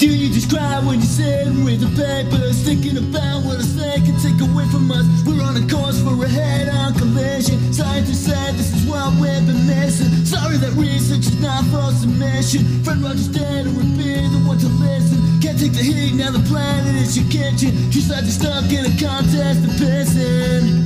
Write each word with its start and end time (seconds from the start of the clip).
Do 0.00 0.08
you 0.08 0.32
just 0.32 0.48
cry 0.48 0.80
when 0.80 0.98
you 0.98 1.04
sit 1.04 1.46
read 1.60 1.80
the 1.80 1.92
papers, 1.92 2.64
thinking 2.64 2.96
about 2.96 3.44
what 3.44 3.60
a 3.60 3.62
snake 3.62 4.06
can 4.08 4.16
take 4.16 4.40
away 4.40 4.64
from 4.72 4.90
us? 4.90 5.04
We're 5.28 5.44
on 5.44 5.60
a 5.60 5.66
course 5.68 6.00
for 6.00 6.16
a 6.24 6.26
head-on 6.26 6.94
collision. 6.94 7.70
Scientists 7.70 8.24
said 8.24 8.54
this 8.54 8.72
is 8.72 8.88
what 8.88 9.12
we've 9.20 9.44
been 9.44 9.66
missing. 9.66 10.08
Sorry 10.24 10.56
that 10.56 10.72
research 10.72 11.28
is 11.28 11.38
not 11.38 11.68
for 11.68 11.92
submission. 11.92 12.64
Friend 12.82 13.04
Roger's 13.04 13.28
dead 13.28 13.66
and 13.66 13.76
we'll 13.76 13.92
be 14.00 14.24
the 14.24 14.40
one 14.48 14.56
to 14.64 14.72
listen. 14.80 15.20
Can't 15.42 15.60
take 15.60 15.76
the 15.76 15.84
heat 15.84 16.14
now 16.14 16.30
the 16.30 16.40
planet 16.48 16.96
is 16.96 17.12
your 17.20 17.28
kitchen. 17.28 17.92
She 17.92 18.00
said 18.00 18.24
you're 18.24 18.32
stuck 18.32 18.72
in 18.72 18.88
a 18.88 18.94
contest 18.96 19.68
of 19.68 19.76
pissing. 19.76 20.80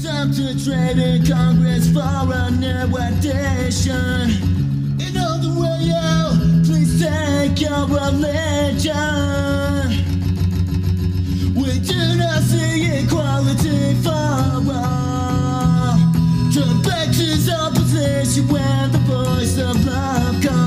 Time 0.00 0.32
to 0.32 0.56
trade 0.64 0.96
in 0.96 1.20
Congress 1.20 1.92
for 1.92 2.00
a 2.00 2.50
new 2.50 2.96
edition. 2.96 4.55
Other 5.18 5.60
way 5.60 5.92
out, 5.94 6.36
please 6.64 7.00
take 7.00 7.60
your 7.60 7.86
religion. 7.86 8.94
We 11.54 11.78
do 11.80 12.16
not 12.16 12.42
see 12.42 13.04
equality 13.04 13.94
for 14.02 14.10
all. 14.72 15.98
Turn 16.52 16.82
back 16.82 17.10
to 17.12 17.52
opposition 17.62 18.48
when 18.48 18.92
the 18.92 18.98
voice 18.98 19.58
of 19.58 19.84
love 19.86 20.42
calls. 20.42 20.65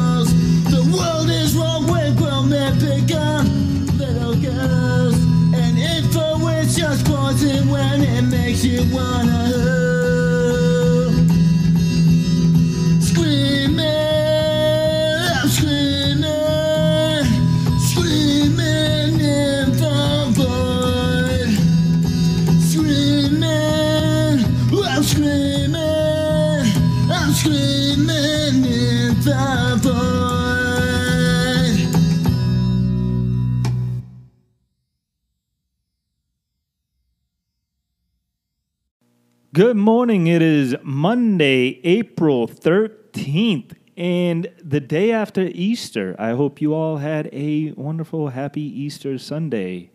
Good 39.59 39.75
morning. 39.75 40.27
It 40.27 40.41
is 40.41 40.73
Monday, 40.83 41.81
April 41.83 42.47
13th, 42.47 43.73
and 43.97 44.47
the 44.63 44.79
day 44.79 45.11
after 45.11 45.49
Easter. 45.53 46.15
I 46.17 46.29
hope 46.29 46.61
you 46.61 46.73
all 46.73 46.95
had 46.95 47.29
a 47.33 47.73
wonderful, 47.73 48.29
happy 48.29 48.61
Easter 48.61 49.17
Sunday. 49.17 49.89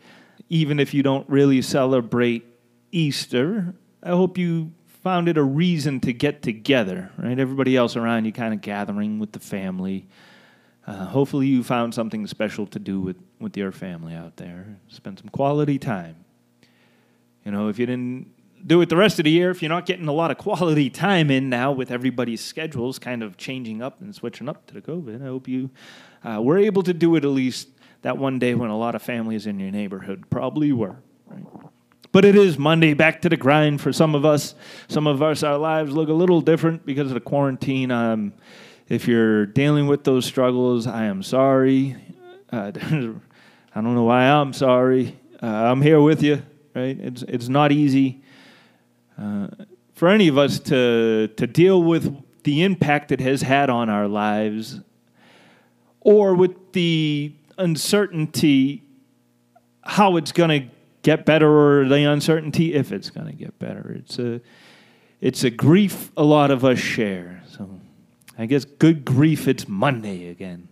Even 0.51 0.79
if 0.79 0.93
you 0.93 1.03
don't 1.03 1.27
really 1.31 1.63
celebrate 1.63 2.45
Easter, 2.93 3.75
I 4.03 4.11
hope 4.11 4.37
you 4.37 4.71
found 5.03 5.31
it 5.31 5.39
a 5.39 5.43
reason 5.43 5.99
to 6.01 6.13
get 6.13 6.43
together, 6.43 7.11
right? 7.17 7.39
Everybody 7.39 7.75
else 7.75 7.97
around 7.97 8.27
you 8.27 8.33
kind 8.33 8.53
of 8.53 8.61
gathering 8.61 9.19
with 9.19 9.33
the 9.33 9.41
family. 9.41 10.07
Uh, 10.87 11.07
hopefully, 11.07 11.47
you 11.47 11.65
found 11.65 11.95
something 11.95 12.27
special 12.27 12.67
to 12.67 12.79
do 12.79 13.01
with, 13.01 13.17
with 13.41 13.57
your 13.57 13.73
family 13.73 14.15
out 14.15 14.37
there. 14.37 14.77
Spend 14.89 15.21
some 15.21 15.31
quality 15.31 15.79
time. 15.79 16.17
You 17.47 17.53
know, 17.53 17.69
if 17.69 17.79
you 17.79 17.87
didn't 17.87 18.34
do 18.67 18.81
it 18.81 18.89
the 18.89 18.97
rest 18.97 19.19
of 19.19 19.25
the 19.25 19.31
year, 19.31 19.51
if 19.51 19.61
you're 19.63 19.69
not 19.69 19.87
getting 19.87 20.09
a 20.09 20.13
lot 20.13 20.31
of 20.31 20.39
quality 20.39 20.89
time 20.91 21.31
in 21.31 21.49
now 21.49 21.73
with 21.73 21.91
everybody's 21.91 22.41
schedules 22.41 22.99
kind 22.99 23.23
of 23.23 23.37
changing 23.37 23.83
up 23.83 24.01
and 24.01 24.15
switching 24.15 24.49
up 24.49 24.67
to 24.67 24.75
the 24.75 24.81
COVID, 24.81 25.23
I 25.23 25.27
hope 25.27 25.49
you 25.49 25.71
uh, 26.25 26.41
were 26.41 26.59
able 26.59 26.83
to 26.85 26.95
do 26.95 27.15
it 27.17 27.25
at 27.25 27.31
least 27.31 27.69
that 28.03 28.17
one 28.17 28.39
day 28.39 28.55
when 28.55 28.71
a 28.71 28.79
lot 28.79 28.95
of 28.95 29.03
families 29.03 29.47
in 29.47 29.59
your 29.59 29.71
neighborhood 29.71 30.25
probably 30.31 30.73
were. 30.73 30.97
Right? 31.27 31.45
But 32.13 32.25
it 32.25 32.37
is 32.37 32.59
Monday, 32.59 32.95
back 32.95 33.23
to 33.23 33.29
the 33.29 33.37
grind 33.37 33.81
for 33.81 33.93
some 33.93 34.15
of 34.15 34.25
us. 34.25 34.55
Some 34.89 35.07
of 35.07 35.23
us, 35.23 35.43
our 35.43 35.59
lives 35.59 35.93
look 35.93 36.09
a 36.09 36.13
little 36.13 36.41
different 36.41 36.87
because 36.87 37.09
of 37.09 37.15
the 37.15 37.21
quarantine. 37.21 37.91
Um, 37.91 38.33
if 38.89 39.09
you're 39.09 39.47
dealing 39.47 39.89
with 39.89 40.05
those 40.05 40.25
struggles, 40.25 40.87
I 40.87 41.05
am 41.07 41.23
sorry. 41.23 41.97
Uh, 42.53 42.73
I 42.77 43.81
don't 43.81 43.95
know 43.95 44.05
why 44.05 44.27
I'm 44.27 44.53
sorry. 44.53 45.19
Uh, 45.43 45.47
I'm 45.47 45.83
here 45.83 46.01
with 46.01 46.23
you, 46.23 46.43
right? 46.75 46.97
It's 46.99 47.23
it's 47.23 47.49
not 47.49 47.73
easy 47.73 48.24
uh, 49.19 49.49
for 49.95 50.09
any 50.09 50.29
of 50.29 50.39
us 50.39 50.59
to 50.61 51.29
to 51.37 51.47
deal 51.47 51.83
with 51.83 52.23
the 52.45 52.63
impact 52.63 53.13
it 53.13 53.21
has 53.21 53.43
had 53.43 53.71
on 53.71 53.89
our 53.89 54.09
lives, 54.09 54.81
or 56.01 56.35
with 56.35 56.73
the 56.73 57.33
uncertainty 57.59 58.83
how 59.83 60.17
it's 60.17 60.33
going 60.33 60.63
to 60.63 60.69
get 61.03 61.27
better, 61.27 61.49
or 61.49 61.89
the 61.89 62.05
uncertainty 62.05 62.75
if 62.75 62.93
it's 62.93 63.11
going 63.11 63.27
to 63.27 63.33
get 63.33 63.59
better. 63.59 63.95
It's 63.99 64.19
a 64.19 64.41
it's 65.21 65.45
a 65.45 65.51
grief 65.51 66.11
a 66.17 66.25
lot 66.25 66.51
of 66.51 66.65
us 66.65 66.79
share. 66.79 67.43
So 67.51 67.81
I 68.39 68.47
guess 68.47 68.65
good 68.65 69.05
grief. 69.05 69.49
It's 69.49 69.69
Monday 69.69 70.29
again. 70.29 70.69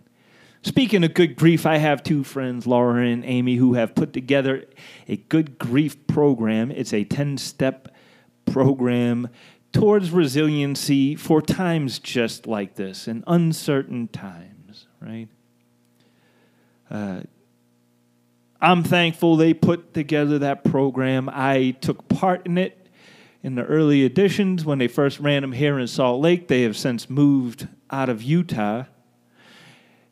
Speaking 0.63 1.03
of 1.03 1.13
good 1.13 1.35
grief, 1.35 1.65
I 1.65 1.75
have 1.77 2.03
two 2.03 2.23
friends, 2.23 2.65
Laura 2.65 3.05
and 3.05 3.25
Amy, 3.25 3.55
who 3.55 3.73
have 3.73 3.95
put 3.95 4.13
together 4.13 4.65
a 5.09 5.17
good 5.17 5.59
grief 5.59 6.07
program. 6.07 6.71
It's 6.71 6.93
a 6.93 7.03
10 7.03 7.37
step 7.37 7.92
program 8.45 9.29
towards 9.71 10.11
resiliency 10.11 11.15
for 11.15 11.41
times 11.41 11.99
just 11.99 12.45
like 12.47 12.75
this 12.75 13.07
and 13.07 13.23
uncertain 13.27 14.07
times, 14.07 14.87
right? 15.01 15.27
Uh, 16.89 17.21
I'm 18.61 18.83
thankful 18.83 19.35
they 19.35 19.53
put 19.53 19.93
together 19.93 20.39
that 20.39 20.63
program. 20.63 21.29
I 21.31 21.71
took 21.81 22.07
part 22.07 22.45
in 22.45 22.57
it 22.57 22.87
in 23.41 23.55
the 23.55 23.65
early 23.65 24.05
editions 24.05 24.63
when 24.63 24.77
they 24.77 24.87
first 24.87 25.19
ran 25.19 25.41
them 25.41 25.51
here 25.51 25.77
in 25.77 25.87
Salt 25.87 26.21
Lake. 26.21 26.47
They 26.47 26.61
have 26.61 26.77
since 26.77 27.09
moved 27.09 27.67
out 27.91 28.07
of 28.07 28.23
Utah 28.23 28.85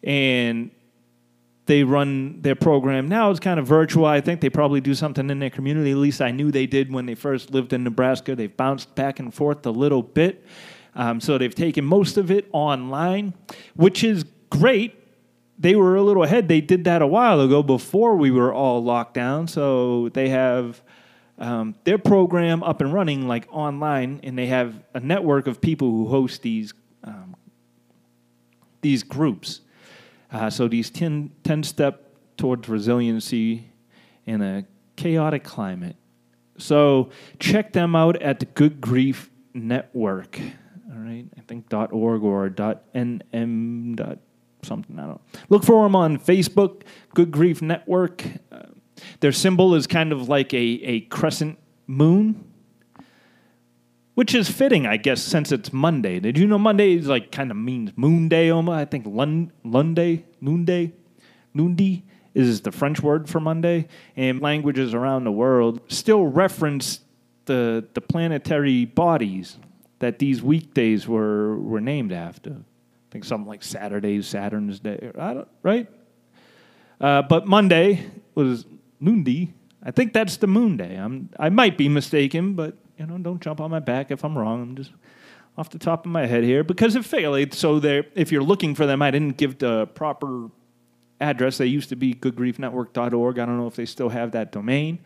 and 0.04 0.72
they 1.72 1.86
run 1.86 2.42
their 2.42 2.54
program 2.54 3.08
now 3.08 3.32
it's 3.32 3.40
kind 3.40 3.58
of 3.58 3.66
virtual. 3.66 4.06
I 4.06 4.20
think 4.20 4.42
they 4.42 4.50
probably 4.50 4.82
do 4.82 4.94
something 4.94 5.30
in 5.30 5.40
their 5.40 5.50
community. 5.50 5.92
At 5.92 5.98
least 5.98 6.22
i 6.22 6.30
knew 6.30 6.52
they 6.52 6.66
did 6.66 6.92
when 6.92 7.06
they 7.06 7.16
first 7.16 7.52
lived 7.52 7.72
in 7.72 7.86
nebraska. 7.86 8.36
They've 8.36 8.56
bounced 8.56 8.94
back 8.94 9.20
and 9.20 9.34
forth 9.34 9.66
a 9.66 9.72
little 9.72 10.04
bit. 10.04 10.46
Um, 10.96 11.22
so 11.22 11.38
they've 11.38 11.56
taken 11.56 11.86
most 11.86 12.18
of 12.18 12.30
it 12.30 12.50
online 12.52 13.34
which 13.76 14.04
is 14.04 14.26
great. 14.50 14.96
They 15.58 15.76
were 15.76 15.96
a 15.96 16.02
little 16.02 16.24
ahead. 16.24 16.50
They 16.50 16.60
did 16.60 16.84
that 16.84 17.02
a 17.02 17.08
while 17.08 17.40
ago 17.40 17.64
before 17.64 18.18
we 18.18 18.32
were 18.32 18.54
all 18.54 18.84
locked 18.84 19.14
down. 19.14 19.48
So 19.48 20.10
they 20.10 20.28
have 20.28 20.82
um, 21.38 21.76
their 21.86 21.98
program 21.98 22.64
up 22.64 22.82
and 22.82 22.92
running 22.92 23.30
like 23.30 23.48
online 23.50 24.20
and 24.24 24.38
they 24.38 24.48
have 24.48 24.76
a 24.94 25.00
network 25.00 25.48
of 25.48 25.62
people 25.62 25.90
who 25.90 26.08
host 26.10 26.42
these 26.42 26.74
um, 27.06 27.38
these 28.82 29.04
groups 29.04 29.62
uh, 30.32 30.50
so 30.50 30.68
these 30.68 30.90
10, 30.90 31.32
10 31.44 31.64
step 31.64 32.16
towards 32.38 32.70
resiliency 32.70 33.70
in 34.26 34.42
a 34.42 34.66
chaotic 34.96 35.44
climate. 35.44 35.96
So 36.58 37.10
check 37.40 37.74
them 37.74 37.96
out 37.96 38.22
at 38.22 38.40
the 38.40 38.46
Good 38.46 38.80
Grief 38.82 39.30
Network. 39.54 40.40
All 40.40 40.98
right, 40.98 41.26
I 41.38 41.42
think 41.42 41.66
.org 41.74 42.24
or 42.24 42.50
.nm 42.50 44.20
something. 44.64 45.00
I 45.00 45.02
don't 45.02 45.10
know. 45.10 45.40
Look 45.50 45.64
for 45.64 45.84
them 45.84 45.96
on 45.96 46.18
Facebook. 46.20 46.84
Good 47.16 47.32
Grief 47.32 47.62
Network. 47.62 48.24
Uh, 48.52 48.64
their 49.20 49.32
symbol 49.32 49.74
is 49.74 49.88
kind 49.88 50.12
of 50.12 50.30
like 50.30 50.54
a, 50.54 50.58
a 50.58 51.00
crescent 51.02 51.58
moon 51.88 52.51
which 54.14 54.36
is 54.36 54.50
fitting, 54.50 54.86
I 54.86 54.98
guess, 54.98 55.22
since 55.22 55.52
it's 55.52 55.72
Monday. 55.72 56.20
Did 56.20 56.38
you 56.38 56.48
know 56.48 56.58
Monday 56.58 56.96
is 56.96 57.08
like 57.08 57.32
kind 57.32 57.52
of 57.52 57.58
means 57.58 57.92
Moon 57.96 58.28
Day? 58.28 58.50
Almost, 58.50 58.76
I 58.76 58.86
think 58.86 59.06
Lun 59.06 59.52
Lunday, 59.66 60.24
Moon 60.40 60.66
Day, 60.66 60.94
Noondi 61.56 62.04
is 62.34 62.62
the 62.62 62.72
French 62.72 63.02
word 63.02 63.30
for 63.30 63.40
Monday, 63.40 63.88
and 64.16 64.42
languages 64.42 64.94
around 64.94 65.24
the 65.24 65.32
world 65.32 65.82
still 65.88 66.26
reference 66.26 67.02
the 67.46 67.86
the 67.94 68.02
planetary 68.02 68.86
bodies 68.86 69.58
that 70.00 70.20
these 70.20 70.42
weekdays 70.42 71.08
were 71.08 71.58
were 71.60 71.82
named 71.82 72.12
after. 72.12 72.52
I 72.52 73.12
think 73.12 73.26
something 73.26 73.48
like 73.48 73.64
Saturday's 73.64 74.28
Saturn's 74.28 74.80
Day, 74.80 75.12
right? 75.64 75.88
Uh, 77.00 77.22
but 77.24 77.48
Monday 77.48 78.06
was 78.36 78.66
Noondi. 79.02 79.52
I 79.84 79.92
think 79.92 80.14
that's 80.14 80.38
the 80.38 80.48
Moon 80.48 80.78
Day. 80.78 80.96
I'm 80.96 81.30
I 81.40 81.50
might 81.50 81.78
be 81.78 81.90
mistaken, 81.90 82.54
but 82.54 82.76
you 83.02 83.08
know, 83.08 83.18
don't 83.18 83.42
jump 83.42 83.60
on 83.60 83.72
my 83.72 83.80
back 83.80 84.12
if 84.12 84.24
I'm 84.24 84.38
wrong. 84.38 84.62
I'm 84.62 84.76
just 84.76 84.92
off 85.58 85.72
the 85.72 85.80
top 85.80 86.06
of 86.06 86.12
my 86.12 86.28
head 86.28 86.44
here 86.44 86.64
because 86.64 86.96
it 86.96 87.04
failed. 87.04 87.54
So 87.54 87.80
there, 87.80 88.06
if 88.14 88.32
you're 88.32 88.44
looking 88.44 88.76
for 88.76 88.86
them, 88.86 89.02
I 89.02 89.10
didn't 89.10 89.38
give 89.38 89.58
the 89.58 89.88
proper 89.88 90.50
address. 91.20 91.58
They 91.58 91.66
used 91.66 91.90
to 91.90 91.96
be 91.96 92.14
goodgriefnetwork.org. 92.14 93.40
I 93.40 93.46
don't 93.46 93.58
know 93.58 93.66
if 93.66 93.76
they 93.76 93.88
still 93.88 94.10
have 94.10 94.34
that 94.34 94.52
domain. 94.52 95.00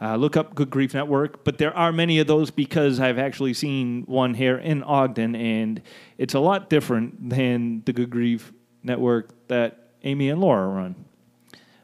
Uh, 0.00 0.16
look 0.16 0.36
up 0.36 0.54
Good 0.54 0.70
Grief 0.70 0.94
Network, 0.94 1.44
but 1.44 1.58
there 1.58 1.76
are 1.76 1.92
many 1.92 2.20
of 2.20 2.28
those 2.28 2.50
because 2.52 3.00
I've 3.00 3.18
actually 3.18 3.54
seen 3.54 4.02
one 4.06 4.34
here 4.34 4.58
in 4.58 4.82
Ogden, 4.84 5.34
and 5.34 5.82
it's 6.18 6.34
a 6.34 6.40
lot 6.40 6.70
different 6.70 7.28
than 7.28 7.82
the 7.84 7.92
Good 7.92 8.10
Grief 8.10 8.52
network 8.84 9.48
that 9.48 9.90
Amy 10.04 10.28
and 10.28 10.40
Laura 10.40 10.68
run. 10.68 11.04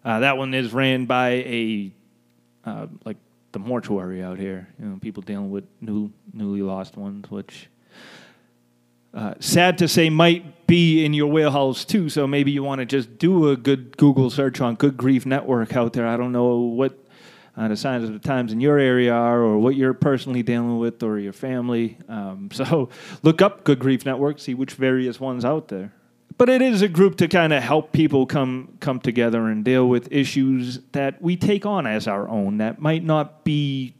Uh, 0.04 0.20
that 0.20 0.36
one 0.36 0.54
is 0.54 0.72
ran 0.72 1.06
by 1.06 1.30
a 1.30 1.92
uh, 2.64 2.86
like 3.04 3.16
the 3.52 3.58
mortuary 3.58 4.22
out 4.22 4.38
here. 4.38 4.68
You 4.78 4.86
know, 4.86 4.98
people 4.98 5.22
dealing 5.22 5.50
with 5.50 5.64
new 5.80 6.12
newly 6.32 6.62
lost 6.62 6.96
ones, 6.96 7.30
which 7.30 7.68
uh, 9.14 9.34
sad 9.40 9.78
to 9.78 9.88
say 9.88 10.10
might 10.10 10.66
be 10.66 11.04
in 11.04 11.14
your 11.14 11.28
wheelhouse 11.28 11.84
too. 11.84 12.08
So 12.08 12.26
maybe 12.26 12.50
you 12.50 12.62
want 12.62 12.80
to 12.80 12.86
just 12.86 13.18
do 13.18 13.50
a 13.50 13.56
good 13.56 13.96
Google 13.96 14.30
search 14.30 14.60
on 14.60 14.74
Good 14.74 14.96
Grief 14.96 15.24
Network 15.26 15.74
out 15.74 15.92
there. 15.92 16.06
I 16.06 16.16
don't 16.16 16.32
know 16.32 16.58
what 16.58 16.98
uh, 17.56 17.68
the 17.68 17.76
signs 17.76 18.04
of 18.04 18.12
the 18.12 18.20
times 18.20 18.52
in 18.52 18.60
your 18.60 18.78
area 18.78 19.12
are, 19.12 19.40
or 19.40 19.58
what 19.58 19.74
you're 19.74 19.94
personally 19.94 20.44
dealing 20.44 20.78
with, 20.78 21.02
or 21.02 21.18
your 21.18 21.32
family. 21.32 21.98
Um, 22.08 22.50
so 22.52 22.88
look 23.22 23.42
up 23.42 23.64
Good 23.64 23.78
Grief 23.80 24.06
Network, 24.06 24.38
see 24.38 24.54
which 24.54 24.74
various 24.74 25.18
ones 25.18 25.44
out 25.44 25.68
there. 25.68 25.92
But 26.36 26.48
it 26.48 26.62
is 26.62 26.82
a 26.82 26.88
group 26.88 27.16
to 27.16 27.28
kind 27.28 27.52
of 27.52 27.62
help 27.62 27.92
people 27.92 28.26
come 28.26 28.76
come 28.80 29.00
together 29.00 29.48
and 29.48 29.64
deal 29.64 29.88
with 29.88 30.12
issues 30.12 30.80
that 30.92 31.20
we 31.20 31.36
take 31.36 31.66
on 31.66 31.86
as 31.86 32.06
our 32.06 32.28
own 32.28 32.58
that 32.58 32.80
might 32.80 33.02
not 33.02 33.44
be 33.44 33.94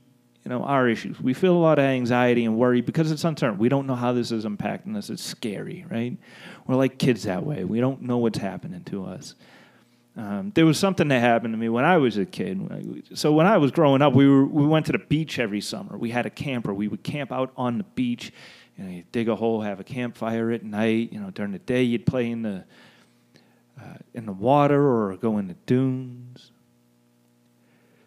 you 0.45 0.51
know 0.51 0.63
our 0.63 0.89
issues. 0.89 1.21
We 1.21 1.35
feel 1.35 1.55
a 1.55 1.59
lot 1.59 1.79
of 1.79 1.85
anxiety 1.85 2.45
and 2.45 2.57
worry 2.57 2.81
because 2.81 3.11
it's 3.11 3.25
uncertain. 3.25 3.59
We 3.59 3.69
don't 3.69 3.87
know 3.87 3.97
how 3.97 4.13
this 4.13 4.31
is 4.31 4.45
impacting 4.45 4.97
us. 4.97 5.11
It's 5.11 5.23
scary, 5.23 5.85
right? 5.91 6.17
We're 6.67 6.77
like 6.77 6.99
kids 6.99 7.25
that 7.25 7.45
way. 7.45 7.65
We 7.65 7.81
don't 7.81 8.03
know 8.03 8.19
what's 8.19 8.39
happening 8.39 8.85
to 8.85 9.05
us. 9.07 9.35
Um, 10.19 10.51
there 10.55 10.67
was 10.67 10.79
something 10.79 11.07
that 11.09 11.21
happened 11.21 11.55
to 11.55 11.59
me 11.59 11.69
when 11.69 11.85
I 11.85 11.97
was 11.99 12.19
a 12.19 12.25
kid. 12.25 13.05
So 13.15 13.33
when 13.33 13.47
I 13.47 13.59
was 13.59 13.71
growing 13.71 14.03
up, 14.03 14.15
we 14.15 14.29
were 14.29 14.45
we 14.47 14.67
went 14.67 14.87
to 14.87 14.93
the 14.93 14.99
beach 14.99 15.39
every 15.39 15.61
summer. 15.61 15.97
We 15.97 16.11
had 16.11 16.27
a 16.27 16.31
camper. 16.31 16.75
We 16.75 16.89
would 16.89 17.05
camp 17.05 17.31
out 17.31 17.53
on 17.57 17.79
the 17.79 17.85
beach. 17.85 18.33
You 18.79 18.85
know, 18.85 18.91
you'd 18.91 19.13
dig 19.13 19.29
a 19.29 19.35
hole, 19.35 19.61
have 19.61 19.81
a 19.81 19.85
campfire 19.85 20.53
at 20.53 20.63
night. 20.63 21.13
You 21.13 21.21
know, 21.21 21.31
during 21.31 21.53
the 21.53 21.59
day 21.59 21.83
you'd 21.83 22.07
play 22.07 22.31
in 22.31 22.43
the 22.43 22.65
uh, 23.79 23.97
in 24.15 24.25
the 24.25 24.33
water 24.33 24.81
or 24.81 25.17
go 25.17 25.39
in 25.39 25.49
the 25.49 25.57
dunes. 25.67 26.53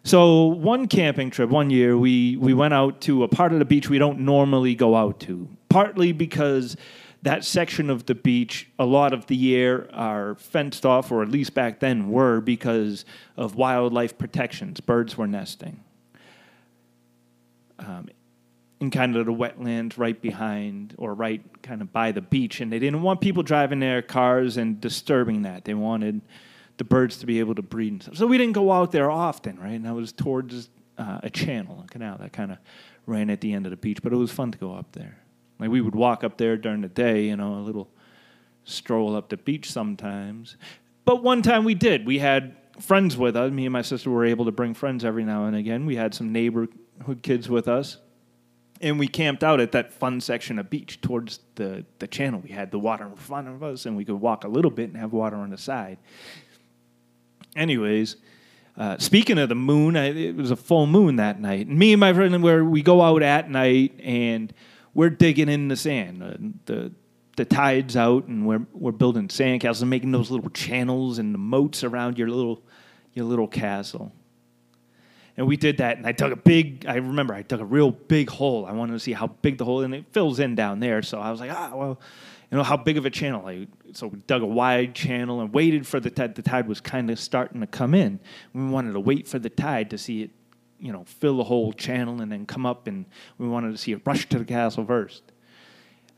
So 0.04 0.46
one 0.46 0.88
camping 0.88 1.30
trip, 1.30 1.50
one 1.50 1.70
year, 1.70 1.96
we 1.96 2.36
we 2.36 2.54
went 2.54 2.74
out 2.74 3.00
to 3.02 3.22
a 3.22 3.28
part 3.28 3.52
of 3.52 3.58
the 3.58 3.64
beach 3.64 3.88
we 3.88 3.98
don't 3.98 4.20
normally 4.20 4.74
go 4.74 4.96
out 4.96 5.20
to. 5.20 5.48
Partly 5.68 6.12
because 6.12 6.76
that 7.22 7.44
section 7.44 7.88
of 7.88 8.06
the 8.06 8.16
beach, 8.16 8.68
a 8.78 8.84
lot 8.84 9.12
of 9.12 9.26
the 9.26 9.36
year, 9.36 9.88
are 9.92 10.34
fenced 10.34 10.84
off, 10.84 11.12
or 11.12 11.22
at 11.22 11.28
least 11.28 11.54
back 11.54 11.78
then 11.78 12.10
were, 12.10 12.40
because 12.40 13.04
of 13.36 13.54
wildlife 13.54 14.18
protections. 14.18 14.80
Birds 14.80 15.16
were 15.16 15.28
nesting. 15.28 15.84
Um, 17.78 18.08
in 18.82 18.90
kind 18.90 19.14
of 19.14 19.26
the 19.26 19.32
wetlands 19.32 19.96
right 19.96 20.20
behind 20.20 20.92
or 20.98 21.14
right 21.14 21.40
kind 21.62 21.80
of 21.82 21.92
by 21.92 22.10
the 22.10 22.20
beach. 22.20 22.60
And 22.60 22.72
they 22.72 22.80
didn't 22.80 23.00
want 23.00 23.20
people 23.20 23.44
driving 23.44 23.78
their 23.78 24.02
cars 24.02 24.56
and 24.56 24.80
disturbing 24.80 25.42
that. 25.42 25.64
They 25.64 25.74
wanted 25.74 26.20
the 26.78 26.84
birds 26.84 27.18
to 27.18 27.26
be 27.26 27.38
able 27.38 27.54
to 27.54 27.62
breed 27.62 27.92
and 27.92 28.02
stuff. 28.02 28.16
So 28.16 28.26
we 28.26 28.38
didn't 28.38 28.54
go 28.54 28.72
out 28.72 28.90
there 28.90 29.08
often, 29.08 29.56
right? 29.60 29.74
And 29.74 29.86
I 29.86 29.92
was 29.92 30.10
towards 30.12 30.68
uh, 30.98 31.20
a 31.22 31.30
channel, 31.30 31.80
a 31.84 31.88
canal 31.88 32.18
that 32.18 32.32
kind 32.32 32.50
of 32.50 32.58
ran 33.06 33.30
at 33.30 33.40
the 33.40 33.52
end 33.52 33.66
of 33.66 33.70
the 33.70 33.76
beach. 33.76 34.02
But 34.02 34.12
it 34.12 34.16
was 34.16 34.32
fun 34.32 34.50
to 34.50 34.58
go 34.58 34.74
up 34.74 34.90
there. 34.90 35.16
Like 35.60 35.70
we 35.70 35.80
would 35.80 35.94
walk 35.94 36.24
up 36.24 36.36
there 36.36 36.56
during 36.56 36.80
the 36.80 36.88
day, 36.88 37.26
you 37.26 37.36
know, 37.36 37.54
a 37.54 37.62
little 37.62 37.88
stroll 38.64 39.14
up 39.14 39.28
the 39.28 39.36
beach 39.36 39.70
sometimes. 39.70 40.56
But 41.04 41.22
one 41.22 41.42
time 41.42 41.62
we 41.62 41.74
did. 41.74 42.04
We 42.04 42.18
had 42.18 42.56
friends 42.80 43.16
with 43.16 43.36
us. 43.36 43.52
Me 43.52 43.64
and 43.64 43.72
my 43.72 43.82
sister 43.82 44.10
were 44.10 44.24
able 44.24 44.46
to 44.46 44.52
bring 44.52 44.74
friends 44.74 45.04
every 45.04 45.24
now 45.24 45.44
and 45.44 45.54
again. 45.54 45.86
We 45.86 45.94
had 45.94 46.14
some 46.14 46.32
neighborhood 46.32 47.20
kids 47.22 47.48
with 47.48 47.68
us. 47.68 47.98
And 48.82 48.98
we 48.98 49.06
camped 49.06 49.44
out 49.44 49.60
at 49.60 49.72
that 49.72 49.92
fun 49.92 50.20
section 50.20 50.58
of 50.58 50.68
beach 50.68 51.00
towards 51.00 51.40
the, 51.54 51.84
the 52.00 52.06
channel. 52.08 52.40
We 52.40 52.50
had 52.50 52.70
the 52.70 52.78
water 52.78 53.06
in 53.06 53.14
front 53.14 53.48
of 53.48 53.62
us, 53.62 53.86
and 53.86 53.96
we 53.96 54.04
could 54.04 54.16
walk 54.16 54.44
a 54.44 54.48
little 54.48 54.70
bit 54.70 54.88
and 54.88 54.96
have 54.96 55.12
water 55.12 55.36
on 55.36 55.50
the 55.50 55.58
side. 55.58 55.98
Anyways, 57.54 58.16
uh, 58.76 58.98
speaking 58.98 59.38
of 59.38 59.48
the 59.48 59.54
moon, 59.54 59.96
I, 59.96 60.06
it 60.06 60.36
was 60.36 60.50
a 60.50 60.56
full 60.56 60.86
moon 60.86 61.16
that 61.16 61.40
night. 61.40 61.68
And 61.68 61.78
me 61.78 61.92
and 61.92 62.00
my 62.00 62.12
friend, 62.12 62.42
where 62.42 62.64
we 62.64 62.82
go 62.82 63.00
out 63.00 63.22
at 63.22 63.48
night 63.48 63.98
and– 64.02 64.52
we're 64.94 65.10
digging 65.10 65.48
in 65.48 65.68
the 65.68 65.76
sand. 65.76 66.22
Uh, 66.22 66.34
the 66.66 66.92
the 67.36 67.44
tide's 67.44 67.96
out, 67.96 68.26
and 68.26 68.46
we're 68.46 68.66
we're 68.72 68.92
building 68.92 69.28
sandcastles 69.28 69.80
and 69.82 69.90
making 69.90 70.12
those 70.12 70.30
little 70.30 70.50
channels 70.50 71.18
and 71.18 71.32
the 71.32 71.38
moats 71.38 71.82
around 71.82 72.18
your 72.18 72.28
little 72.28 72.62
your 73.14 73.24
little 73.24 73.48
castle. 73.48 74.12
And 75.36 75.46
we 75.46 75.56
did 75.56 75.78
that, 75.78 75.96
and 75.96 76.06
I 76.06 76.12
dug 76.12 76.32
a 76.32 76.36
big. 76.36 76.84
I 76.86 76.96
remember 76.96 77.32
I 77.34 77.42
dug 77.42 77.60
a 77.60 77.64
real 77.64 77.90
big 77.90 78.28
hole. 78.28 78.66
I 78.66 78.72
wanted 78.72 78.92
to 78.92 79.00
see 79.00 79.12
how 79.12 79.28
big 79.28 79.58
the 79.58 79.64
hole, 79.64 79.80
and 79.80 79.94
it 79.94 80.04
fills 80.12 80.38
in 80.38 80.54
down 80.54 80.80
there. 80.80 81.00
So 81.02 81.20
I 81.20 81.30
was 81.30 81.40
like, 81.40 81.50
ah, 81.50 81.72
well, 81.74 81.98
you 82.50 82.58
know, 82.58 82.64
how 82.64 82.76
big 82.76 82.98
of 82.98 83.06
a 83.06 83.10
channel? 83.10 83.46
I, 83.46 83.66
so 83.92 84.08
we 84.08 84.18
dug 84.26 84.42
a 84.42 84.46
wide 84.46 84.94
channel 84.94 85.40
and 85.40 85.52
waited 85.54 85.86
for 85.86 86.00
the 86.00 86.10
tide. 86.10 86.34
The 86.34 86.42
tide 86.42 86.68
was 86.68 86.82
kind 86.82 87.10
of 87.10 87.18
starting 87.18 87.60
to 87.62 87.66
come 87.66 87.94
in. 87.94 88.20
We 88.52 88.66
wanted 88.66 88.92
to 88.92 89.00
wait 89.00 89.26
for 89.26 89.38
the 89.38 89.48
tide 89.48 89.88
to 89.90 89.98
see 89.98 90.22
it 90.22 90.30
you 90.82 90.92
know, 90.92 91.04
fill 91.04 91.36
the 91.36 91.44
whole 91.44 91.72
channel 91.72 92.20
and 92.20 92.30
then 92.30 92.44
come 92.44 92.66
up, 92.66 92.88
and 92.88 93.06
we 93.38 93.46
wanted 93.46 93.70
to 93.70 93.78
see 93.78 93.92
it 93.92 94.02
rush 94.04 94.28
to 94.28 94.38
the 94.40 94.44
castle 94.44 94.84
first. 94.84 95.22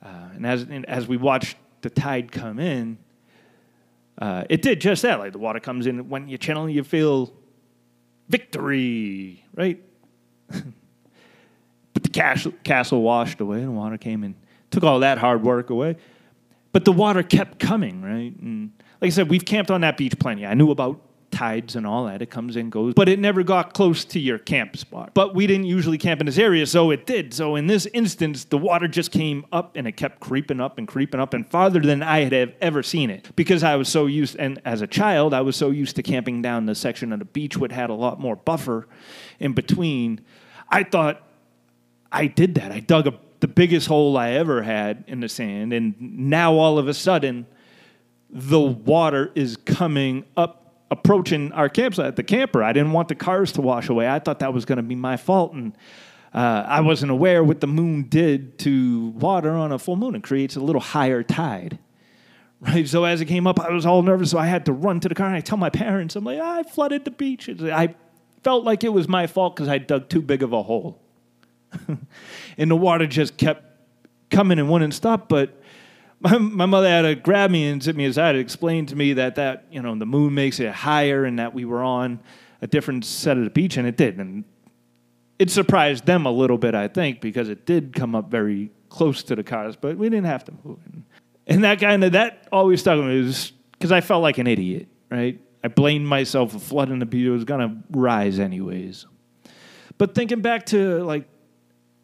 Uh, 0.03 0.31
and 0.35 0.47
as 0.47 0.63
and 0.63 0.87
as 0.87 1.07
we 1.07 1.19
watched 1.19 1.57
the 1.83 1.91
tide 1.91 2.33
come 2.33 2.59
in, 2.59 2.97
uh, 4.19 4.45
it 4.49 4.63
did 4.63 4.81
just 4.81 5.03
that. 5.03 5.19
Like 5.19 5.33
the 5.33 5.39
water 5.39 5.61
comes 5.61 5.87
in 5.87 6.09
when 6.09 6.29
you 6.29 6.39
channel, 6.39 6.69
you 6.69 6.83
feel 6.83 7.33
victory, 8.29 9.45
right? 9.55 9.83
but 10.49 12.03
the 12.03 12.09
castle, 12.09 12.53
castle 12.65 13.03
washed 13.03 13.41
away, 13.41 13.63
and 13.63 13.77
water 13.77 13.99
came 13.99 14.25
and 14.25 14.35
took 14.71 14.83
all 14.83 15.01
that 15.01 15.19
hard 15.19 15.43
work 15.43 15.71
away. 15.71 15.97
But 16.73 16.85
the 16.85 16.93
water 16.93 17.23
kept 17.23 17.59
coming, 17.59 18.03
right? 18.03 18.37
And 18.41 18.73
like 19.01 19.09
I 19.09 19.11
said, 19.11 19.31
we've 19.31 19.45
camped 19.45 19.71
on 19.71 19.83
that 19.83 19.97
beach 19.97 20.19
plenty. 20.19 20.45
I 20.45 20.55
knew 20.55 20.71
about 20.71 21.01
tides 21.35 21.75
and 21.75 21.87
all 21.87 22.07
that. 22.07 22.23
It 22.23 22.31
comes 22.31 22.57
and 22.57 22.71
goes, 22.71 22.95
but 22.95 23.09
it 23.09 23.19
never 23.19 23.43
got 23.43 23.75
close 23.75 24.05
to 24.07 24.21
your 24.21 24.39
camp 24.39 24.77
spot. 24.77 25.11
But 25.15 25.35
we 25.35 25.47
didn't 25.47 25.67
usually 25.67 25.99
camp 25.99 26.21
in 26.21 26.27
this 26.27 26.39
area, 26.39 26.67
so 26.67 26.91
it 26.91 27.07
did. 27.07 27.35
So 27.35 27.57
in 27.57 27.67
this 27.67 27.87
instance, 27.93 28.45
the 28.45 28.57
water 28.57 28.87
just 28.87 29.11
came 29.11 29.45
up 29.53 29.77
and 29.77 29.87
it 29.87 29.93
kept 29.93 30.21
creeping 30.21 30.61
up 30.61 30.79
and 30.79 30.87
creeping 30.87 31.21
up 31.21 31.35
and 31.35 31.47
farther 31.47 31.81
than 31.81 32.03
I 32.03 32.21
had 32.21 32.55
ever 32.61 32.83
seen 32.83 33.11
it 33.11 33.35
because 33.37 33.63
I 33.63 33.77
was 33.77 33.89
so 33.89 34.07
used, 34.07 34.37
and 34.37 34.61
as 34.65 34.81
a 34.81 34.87
child, 34.87 35.35
I 35.35 35.41
was 35.41 35.57
so 35.57 35.71
used 35.71 35.97
to 35.97 36.03
camping 36.03 36.41
down 36.41 36.67
the 36.67 36.75
section 36.75 37.13
of 37.13 37.19
the 37.19 37.25
beach 37.25 37.57
which 37.57 37.73
had 37.73 37.91
a 37.91 37.95
lot 37.95 38.21
more 38.21 38.37
buffer 38.37 38.87
in 39.41 39.53
between. 39.53 40.21
I 40.69 40.85
thought 40.85 41.23
I 42.13 42.29
did 42.29 42.55
that. 42.55 42.71
I 42.71 42.79
dug 42.81 43.09
a, 43.09 43.15
the 43.41 43.49
biggest 43.49 43.89
hole 43.89 44.17
I 44.17 44.31
ever 44.31 44.63
had 44.63 45.05
in 45.09 45.21
the 45.21 45.29
sand, 45.29 45.73
and 45.73 45.95
now 46.01 46.55
all 46.55 46.79
of 46.79 46.87
a 46.87 46.95
sudden, 46.95 47.47
the 48.31 48.61
water 48.61 49.31
is 49.35 49.57
coming 49.57 50.25
up 50.37 50.64
approaching 50.91 51.53
our 51.53 51.69
campsite, 51.69 52.17
the 52.17 52.23
camper. 52.23 52.63
I 52.63 52.73
didn't 52.73 52.93
want 52.93 53.09
the 53.09 53.15
cars 53.15 53.53
to 53.53 53.61
wash 53.61 53.89
away. 53.89 54.09
I 54.09 54.19
thought 54.19 54.41
that 54.41 54.53
was 54.53 54.65
going 54.65 54.77
to 54.77 54.83
be 54.83 54.95
my 54.95 55.17
fault, 55.17 55.53
and 55.53 55.77
uh, 56.33 56.65
I 56.67 56.81
wasn't 56.81 57.11
aware 57.11 57.43
what 57.45 57.61
the 57.61 57.67
moon 57.67 58.05
did 58.09 58.59
to 58.61 59.09
water 59.11 59.51
on 59.51 59.73
a 59.73 59.79
full 59.79 59.97
moon. 59.97 60.15
It 60.15 60.23
creates 60.23 60.57
a 60.57 60.61
little 60.61 60.81
higher 60.81 61.23
tide. 61.23 61.79
Right, 62.61 62.89
so 62.89 63.05
as 63.05 63.21
it 63.21 63.27
came 63.27 63.47
up, 63.47 63.61
I 63.61 63.71
was 63.71 63.85
all 63.85 64.03
nervous, 64.03 64.31
so 64.31 64.39
I 64.39 64.47
had 64.47 64.65
to 64.67 64.73
run 64.73 64.99
to 65.01 65.09
the 65.09 65.15
car 65.15 65.27
and 65.27 65.37
I 65.37 65.41
tell 65.41 65.59
my 65.59 65.69
parents, 65.69 66.17
I'm 66.17 66.25
like, 66.25 66.41
I 66.41 66.63
flooded 66.63 67.05
the 67.05 67.11
beach. 67.11 67.51
I 67.51 67.95
felt 68.43 68.65
like 68.65 68.85
it 68.85 68.89
was 68.89 69.07
my 69.07 69.27
fault 69.27 69.55
because 69.55 69.69
I 69.69 69.77
dug 69.77 70.09
too 70.09 70.23
big 70.23 70.43
of 70.43 70.55
a 70.55 70.63
hole. 70.63 71.03
and 72.57 72.71
the 72.71 72.77
water 72.77 73.07
just 73.07 73.37
kept 73.37 73.65
coming 74.31 74.59
and 74.59 74.71
wouldn't 74.71 74.95
stop. 74.95 75.29
But 75.29 75.61
my, 76.25 76.39
my 76.39 76.67
mother 76.67 76.89
had 76.89 77.03
to 77.03 77.15
grab 77.15 77.51
me 77.51 77.69
and 77.69 77.83
sit 77.83 77.95
me 77.95 78.07
aside 78.07 78.31
and 78.31 78.41
explain 78.41 78.87
to 78.87 78.97
me 78.97 79.13
that 79.13 79.35
that 79.37 79.67
you 79.71 79.83
know 79.83 79.95
the 79.95 80.07
moon 80.07 80.35
makes 80.35 80.59
it 80.59 80.73
higher 80.73 81.25
and 81.25 81.39
that 81.39 81.55
we 81.55 81.65
were 81.65 81.83
on 81.83 82.19
a 82.63 82.67
different 82.67 83.05
set 83.05 83.37
of 83.37 83.45
the 83.45 83.51
beach 83.51 83.77
and 83.77 83.87
it 83.87 83.97
did. 83.97 84.19
And 84.19 84.45
it 85.39 85.51
surprised 85.51 86.07
them 86.07 86.27
a 86.27 86.31
little 86.31 86.59
bit 86.59 86.75
I 86.75 86.89
think 86.89 87.21
because 87.21 87.49
it 87.49 87.67
did 87.67 87.95
come 87.95 88.15
up 88.15 88.31
very 88.31 88.71
close 88.89 89.23
to 89.25 89.37
the 89.37 89.43
cars 89.43 89.77
but 89.77 89.97
we 89.97 90.09
didn't 90.09 90.27
have 90.27 90.45
to 90.45 90.53
move. 90.65 90.79
And 91.47 91.63
that 91.63 91.79
kind 91.79 92.03
of 92.03 92.13
that 92.13 92.49
always 92.51 92.81
stuck 92.81 92.97
with 92.97 93.07
me. 93.07 93.51
Because 93.73 93.93
I 93.93 94.01
felt 94.01 94.23
like 94.23 94.39
an 94.39 94.47
idiot 94.47 94.89
right? 95.11 95.41
I 95.63 95.69
blamed 95.69 96.07
myself 96.07 96.53
for 96.53 96.59
flooding 96.59 96.99
the 96.99 97.07
beach. 97.07 97.27
It 97.27 97.31
was 97.31 97.45
gonna 97.45 97.83
rise 97.91 98.39
anyways. 98.39 99.07
But 99.99 100.15
thinking 100.15 100.41
back 100.41 100.67
to 100.67 101.05
like 101.05 101.29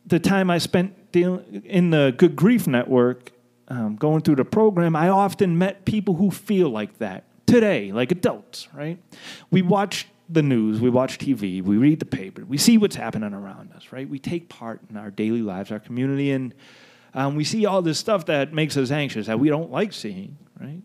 the 0.07 0.21
time 0.21 0.51
I 0.51 0.59
spent 0.59 1.13
dealing 1.13 1.63
in 1.65 1.91
the 1.91 2.15
Good 2.17 2.37
Grief 2.37 2.67
Network 2.67 3.33
um, 3.71 3.95
going 3.97 4.21
through 4.21 4.37
the 4.37 4.45
program, 4.45 4.97
I 4.97 5.09
often 5.09 5.57
met 5.57 5.85
people 5.85 6.15
who 6.15 6.31
feel 6.31 6.69
like 6.69 6.99
that 6.99 7.25
today, 7.47 7.93
like 7.93 8.11
adults, 8.11 8.69
right? 8.75 8.99
We 9.51 9.63
watch 9.63 10.09
the 10.29 10.43
news, 10.43 10.81
we 10.81 10.91
watch 10.91 11.19
TV, 11.19 11.63
we 11.63 11.77
read 11.77 12.01
the 12.01 12.05
paper, 12.05 12.45
we 12.45 12.59
see 12.59 12.79
what's 12.79 12.97
happening 12.97 13.33
around 13.33 13.73
us, 13.73 13.93
right? 13.93 14.09
We 14.09 14.19
take 14.19 14.49
part 14.49 14.81
in 14.91 14.97
our 14.97 15.11
daily 15.11 15.43
lives, 15.43 15.71
our 15.71 15.79
community, 15.79 16.33
and 16.33 16.53
um, 17.15 17.37
we 17.37 17.45
see 17.45 17.65
all 17.65 17.81
this 17.81 17.99
stuff 17.99 18.27
that 18.27 18.53
makes 18.53 18.77
us 18.77 18.91
anxious 18.91 19.27
that 19.27 19.39
we 19.39 19.49
don't 19.49 19.71
like 19.71 19.93
seeing, 19.93 20.37
right? 20.61 20.83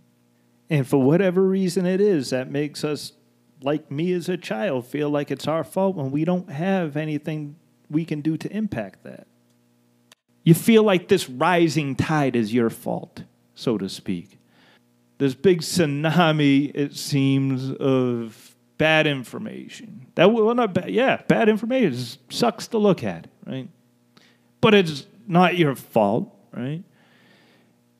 And 0.69 0.87
for 0.87 1.01
whatever 1.01 1.43
reason 1.43 1.85
it 1.85 2.01
is, 2.01 2.29
that 2.31 2.49
makes 2.49 2.83
us, 2.83 3.13
like 3.61 3.89
me 3.89 4.13
as 4.13 4.29
a 4.29 4.37
child, 4.37 4.85
feel 4.85 5.09
like 5.09 5.31
it's 5.31 5.47
our 5.47 5.63
fault 5.63 5.95
when 5.95 6.11
we 6.11 6.25
don't 6.25 6.51
have 6.51 6.97
anything 6.97 7.55
we 7.89 8.05
can 8.05 8.21
do 8.21 8.37
to 8.37 8.51
impact 8.51 9.03
that. 9.03 9.27
You 10.45 10.53
feel 10.53 10.83
like 10.83 11.09
this 11.09 11.27
rising 11.29 11.95
tide 11.95 12.35
is 12.35 12.53
your 12.53 12.69
fault, 12.69 13.23
so 13.55 13.77
to 13.77 13.89
speak. 13.89 14.37
this 15.17 15.33
big 15.33 15.61
tsunami, 15.61 16.71
it 16.75 16.95
seems, 16.95 17.71
of 17.71 18.55
bad 18.77 19.07
information. 19.07 20.07
That 20.15 20.31
well, 20.31 20.53
not 20.55 20.73
bad. 20.73 20.89
Yeah, 20.91 21.21
bad 21.27 21.49
information 21.49 21.93
It 21.93 22.17
sucks 22.29 22.67
to 22.69 22.77
look 22.77 23.03
at, 23.03 23.27
right? 23.45 23.67
But 24.61 24.73
it's 24.73 25.05
not 25.27 25.57
your 25.57 25.75
fault, 25.75 26.33
right? 26.51 26.83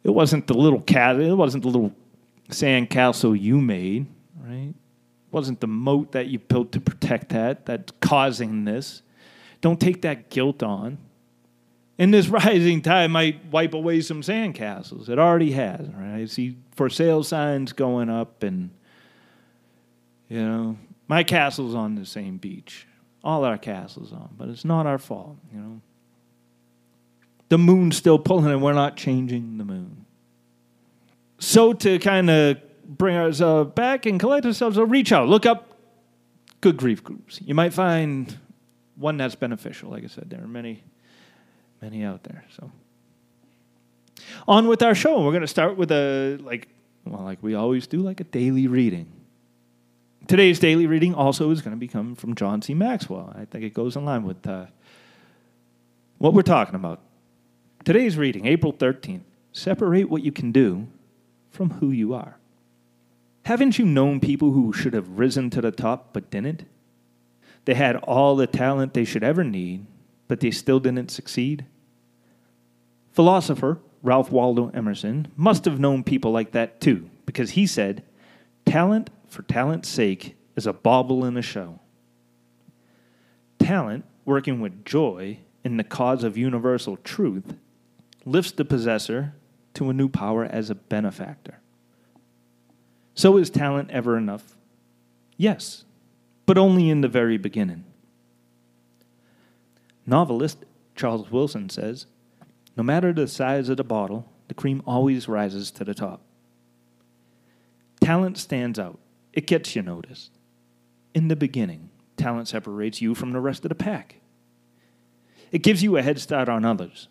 It 0.04 0.12
wasn't 0.12 0.48
the 0.48 0.54
little 0.54 0.82
cat. 0.82 1.20
It 1.20 1.34
wasn't 1.34 1.64
the 1.64 1.70
little 1.70 1.94
sand 2.50 2.90
castle 2.90 3.36
you 3.36 3.60
made, 3.60 4.08
right? 4.44 4.70
It 4.70 5.32
wasn't 5.32 5.62
the 5.62 5.68
moat 5.68 6.12
that 6.12 6.28
you 6.28 6.40
built 6.40 6.72
to 6.74 6.80
protect 6.80 7.30
that 7.30 7.66
that's 7.66 7.92
causing 8.02 8.66
this. 8.66 9.02
Don't 9.62 9.80
take 9.80 10.04
that 10.04 10.30
guilt 10.30 10.62
on. 10.62 10.98
And 11.98 12.14
this 12.14 12.28
rising 12.30 12.82
tide 12.82 13.12
might 13.12 13.46
wipe 13.46 13.74
away 13.74 14.02
some 14.02 14.22
sandcastles. 14.22 15.10
It 15.10 15.20
already 15.20 15.52
has, 15.52 15.88
right? 15.90 16.22
I 16.22 16.26
see 16.26 16.58
for 16.76 16.90
sale 16.90 17.24
signs 17.24 17.74
going 17.74 18.10
up, 18.10 18.44
and 18.44 18.72
you 20.30 20.44
know, 20.44 20.78
my 21.08 21.24
castle's 21.24 21.76
on 21.76 21.96
the 21.96 22.06
same 22.06 22.38
beach. 22.38 22.88
All 23.24 23.44
our 23.44 23.58
castles 23.58 24.12
on, 24.12 24.30
but 24.38 24.50
it's 24.50 24.66
not 24.66 24.86
our 24.86 25.00
fault, 25.00 25.38
you 25.52 25.60
know. 25.60 25.82
The 27.50 27.58
moon's 27.58 27.98
still 27.98 28.20
pulling, 28.20 28.52
and 28.52 28.62
we're 28.62 28.74
not 28.74 28.98
changing 28.98 29.58
the 29.58 29.66
moon. 29.66 30.06
So 31.40 31.74
to 31.74 32.00
kind 32.00 32.30
of 32.30 32.58
bring 32.86 33.16
ourselves 33.16 33.68
uh, 33.68 33.72
back 33.72 34.06
and 34.06 34.20
collect 34.20 34.46
ourselves, 34.46 34.76
so 34.76 34.84
reach 34.84 35.12
out, 35.12 35.28
look 35.28 35.46
up 35.46 35.76
good 36.62 36.78
grief 36.78 37.04
groups. 37.04 37.40
You 37.44 37.56
might 37.56 37.74
find 37.74 38.38
one 38.96 39.18
that's 39.18 39.36
beneficial. 39.36 39.90
Like 39.92 40.04
I 40.04 40.08
said, 40.08 40.30
there 40.30 40.44
are 40.44 40.48
many, 40.48 40.84
many 41.82 42.04
out 42.04 42.24
there. 42.24 42.46
So 42.56 42.72
on 44.48 44.68
with 44.68 44.82
our 44.82 44.96
show. 44.96 45.24
We're 45.24 45.32
going 45.32 45.42
to 45.42 45.48
start 45.48 45.78
with 45.78 45.92
a 45.92 46.38
like, 46.42 46.68
well, 47.06 47.24
like 47.24 47.42
we 47.42 47.56
always 47.56 47.88
do, 47.88 48.00
like 48.00 48.20
a 48.20 48.24
daily 48.26 48.68
reading. 48.68 49.08
Today's 50.28 50.58
daily 50.60 50.88
reading 50.88 51.14
also 51.14 51.52
is 51.52 51.62
going 51.62 51.76
to 51.76 51.80
be 51.80 51.88
coming 51.88 52.16
from 52.16 52.34
John 52.34 52.62
C. 52.62 52.74
Maxwell. 52.74 53.32
I 53.36 53.46
think 53.46 53.64
it 53.64 53.74
goes 53.74 53.96
in 53.96 54.06
line 54.06 54.24
with 54.24 54.46
uh, 54.48 54.66
what 56.18 56.34
we're 56.34 56.42
talking 56.42 56.76
about. 56.76 57.00
Today's 57.84 58.18
reading, 58.18 58.48
April 58.48 58.74
13th. 58.74 59.22
Separate 59.54 60.10
what 60.10 60.24
you 60.24 60.32
can 60.32 60.52
do 60.52 60.88
from 61.52 61.70
who 61.70 61.92
you 61.92 62.14
are. 62.14 62.38
Haven't 63.44 63.78
you 63.78 63.86
known 63.86 64.20
people 64.20 64.52
who 64.52 64.74
should 64.74 64.94
have 64.94 65.20
risen 65.20 65.52
to 65.52 65.62
the 65.62 65.72
top 65.72 66.10
but 66.12 66.32
didn't? 66.32 66.66
They 67.66 67.76
had 67.76 67.96
all 67.98 68.36
the 68.36 68.48
talent 68.48 68.96
they 68.96 69.06
should 69.06 69.24
ever 69.24 69.44
need, 69.44 69.86
but 70.28 70.40
they 70.40 70.52
still 70.52 70.80
didn't 70.80 71.12
succeed. 71.12 71.66
Philosopher 73.12 73.80
Ralph 74.04 74.32
Waldo 74.32 74.70
Emerson 74.70 75.28
must 75.36 75.66
have 75.66 75.80
known 75.80 76.04
people 76.04 76.32
like 76.32 76.52
that 76.52 76.80
too, 76.80 77.10
because 77.26 77.52
he 77.52 77.66
said, 77.66 78.04
Talent 78.66 79.10
for 79.28 79.42
talent's 79.44 79.90
sake 79.90 80.36
is 80.56 80.68
a 80.68 80.74
bauble 80.74 81.26
in 81.26 81.38
a 81.38 81.42
show. 81.42 81.80
Talent, 83.58 84.06
working 84.24 84.62
with 84.62 84.86
joy 84.86 85.40
in 85.64 85.78
the 85.78 85.84
cause 85.84 86.24
of 86.24 86.38
universal 86.38 86.98
truth, 86.98 87.56
lifts 88.26 88.52
the 88.52 88.64
possessor 88.64 89.34
to 89.74 89.90
a 89.90 89.94
new 89.94 90.08
power 90.08 90.46
as 90.46 90.70
a 90.70 90.76
benefactor. 90.76 91.60
So 93.16 93.38
is 93.38 93.50
talent 93.50 93.90
ever 93.92 94.18
enough? 94.18 94.56
Yes, 95.38 95.84
but 96.46 96.58
only 96.58 96.90
in 96.90 97.02
the 97.02 97.08
very 97.08 97.38
beginning. 97.38 97.86
Novelist 100.06 100.66
Charles 100.96 101.32
Wilson 101.32 101.70
says 101.70 102.06
No 102.76 102.84
matter 102.84 103.12
the 103.12 103.28
size 103.28 103.70
of 103.70 103.78
the 103.78 103.84
bottle, 103.84 104.32
the 104.48 104.54
cream 104.54 104.82
always 104.86 105.28
rises 105.28 105.72
to 105.72 105.84
the 105.84 105.94
top. 105.94 106.22
Talent 108.02 108.38
stands 108.38 108.78
out, 108.78 109.00
it 109.34 109.48
gets 109.48 109.76
you 109.76 109.82
noticed. 109.82 110.32
In 111.14 111.28
the 111.28 111.36
beginning, 111.36 111.90
talent 112.18 112.48
separates 112.48 113.02
you 113.02 113.16
from 113.16 113.32
the 113.32 113.40
rest 113.40 113.66
of 113.66 113.70
the 113.70 113.76
pack. 113.76 114.18
It 115.52 115.64
gives 115.64 115.82
you 115.82 115.98
a 115.98 116.02
head 116.02 116.20
start 116.20 116.50
on 116.50 116.66
others. 116.66 117.08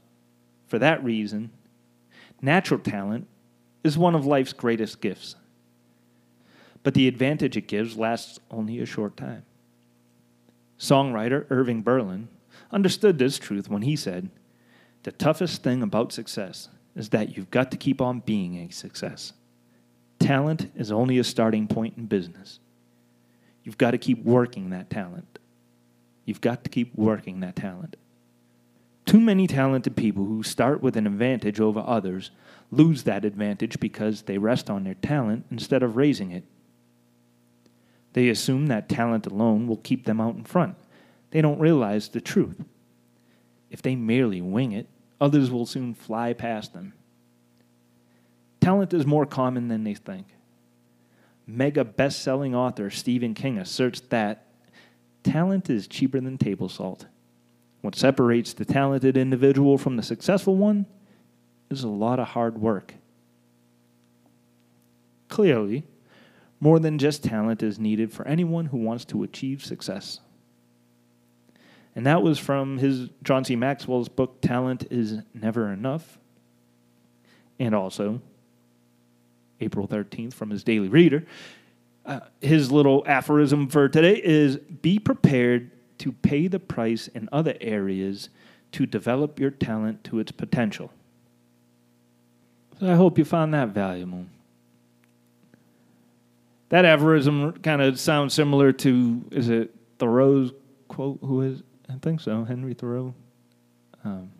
For 0.66 0.78
that 0.78 1.02
reason, 1.02 1.50
natural 2.40 2.80
talent 2.80 3.26
is 3.82 3.98
one 3.98 4.14
of 4.14 4.26
life's 4.26 4.52
greatest 4.52 5.00
gifts 5.00 5.36
but 6.84 6.94
the 6.94 7.08
advantage 7.08 7.56
it 7.56 7.66
gives 7.66 7.96
lasts 7.96 8.38
only 8.50 8.78
a 8.78 8.86
short 8.86 9.16
time. 9.16 9.44
Songwriter 10.78 11.46
Irving 11.50 11.82
Berlin 11.82 12.28
understood 12.74 13.18
this 13.18 13.38
truth 13.38 13.70
when 13.70 13.82
he 13.82 13.96
said, 13.96 14.30
The 15.04 15.12
toughest 15.12 15.62
thing 15.62 15.82
about 15.82 16.12
success 16.12 16.68
is 16.94 17.10
that 17.10 17.36
you've 17.36 17.50
got 17.50 17.70
to 17.70 17.76
keep 17.76 18.00
on 18.00 18.20
being 18.20 18.56
a 18.56 18.70
success. 18.70 19.32
Talent 20.18 20.70
is 20.76 20.92
only 20.92 21.18
a 21.18 21.24
starting 21.24 21.66
point 21.66 21.96
in 21.96 22.06
business. 22.06 22.58
You've 23.62 23.78
got 23.78 23.92
to 23.92 23.98
keep 23.98 24.24
working 24.24 24.70
that 24.70 24.90
talent. 24.90 25.38
You've 26.24 26.40
got 26.40 26.64
to 26.64 26.70
keep 26.70 26.94
working 26.94 27.40
that 27.40 27.56
talent. 27.56 27.96
Too 29.06 29.20
many 29.20 29.46
talented 29.46 29.96
people 29.96 30.24
who 30.24 30.42
start 30.42 30.82
with 30.82 30.96
an 30.96 31.06
advantage 31.06 31.60
over 31.60 31.82
others 31.86 32.30
lose 32.70 33.02
that 33.04 33.24
advantage 33.24 33.78
because 33.78 34.22
they 34.22 34.38
rest 34.38 34.70
on 34.70 34.84
their 34.84 34.94
talent 34.94 35.44
instead 35.50 35.82
of 35.82 35.96
raising 35.96 36.30
it. 36.30 36.44
They 38.14 38.28
assume 38.28 38.68
that 38.68 38.88
talent 38.88 39.26
alone 39.26 39.66
will 39.66 39.76
keep 39.76 40.06
them 40.06 40.20
out 40.20 40.36
in 40.36 40.44
front. 40.44 40.76
They 41.34 41.42
don't 41.42 41.58
realize 41.58 42.08
the 42.08 42.20
truth. 42.20 42.64
If 43.68 43.82
they 43.82 43.96
merely 43.96 44.40
wing 44.40 44.70
it, 44.70 44.86
others 45.20 45.50
will 45.50 45.66
soon 45.66 45.92
fly 45.92 46.32
past 46.32 46.72
them. 46.72 46.92
Talent 48.60 48.94
is 48.94 49.04
more 49.04 49.26
common 49.26 49.66
than 49.66 49.82
they 49.82 49.94
think. 49.94 50.28
Mega 51.44 51.84
best 51.84 52.22
selling 52.22 52.54
author 52.54 52.88
Stephen 52.88 53.34
King 53.34 53.58
asserts 53.58 54.00
that 54.10 54.46
talent 55.24 55.68
is 55.68 55.88
cheaper 55.88 56.20
than 56.20 56.38
table 56.38 56.68
salt. 56.68 57.06
What 57.80 57.96
separates 57.96 58.52
the 58.52 58.64
talented 58.64 59.16
individual 59.16 59.76
from 59.76 59.96
the 59.96 60.04
successful 60.04 60.54
one 60.54 60.86
is 61.68 61.82
a 61.82 61.88
lot 61.88 62.20
of 62.20 62.28
hard 62.28 62.58
work. 62.58 62.94
Clearly, 65.28 65.82
more 66.60 66.78
than 66.78 66.96
just 66.96 67.24
talent 67.24 67.60
is 67.60 67.80
needed 67.80 68.12
for 68.12 68.24
anyone 68.24 68.66
who 68.66 68.76
wants 68.76 69.04
to 69.06 69.24
achieve 69.24 69.64
success. 69.64 70.20
And 71.96 72.06
that 72.06 72.22
was 72.22 72.38
from 72.38 72.78
his 72.78 73.08
John 73.22 73.44
C. 73.44 73.56
Maxwell's 73.56 74.08
book, 74.08 74.40
Talent 74.40 74.86
is 74.90 75.18
Never 75.32 75.72
Enough. 75.72 76.18
And 77.58 77.74
also, 77.74 78.20
April 79.60 79.86
13th, 79.86 80.34
from 80.34 80.50
his 80.50 80.64
Daily 80.64 80.88
Reader. 80.88 81.24
Uh, 82.04 82.20
his 82.40 82.72
little 82.72 83.02
aphorism 83.06 83.68
for 83.68 83.88
today 83.88 84.20
is 84.22 84.56
Be 84.56 84.98
prepared 84.98 85.70
to 85.98 86.12
pay 86.12 86.48
the 86.48 86.58
price 86.58 87.08
in 87.08 87.28
other 87.30 87.54
areas 87.60 88.28
to 88.72 88.86
develop 88.86 89.38
your 89.38 89.50
talent 89.50 90.02
to 90.04 90.18
its 90.18 90.32
potential. 90.32 90.90
So 92.80 92.90
I 92.90 92.96
hope 92.96 93.18
you 93.18 93.24
found 93.24 93.54
that 93.54 93.68
valuable 93.68 94.26
that 96.74 96.84
aphorism 96.84 97.52
kind 97.58 97.80
of 97.80 98.00
sounds 98.00 98.34
similar 98.34 98.72
to 98.72 99.24
is 99.30 99.48
it 99.48 99.72
Thoreau's 100.00 100.52
quote? 100.88 101.18
Who 101.20 101.42
is 101.42 101.62
I 101.88 101.94
think 102.00 102.20
so, 102.20 102.44
Henry 102.44 102.74
Thoreau. 102.74 103.14
Um, 104.04 104.30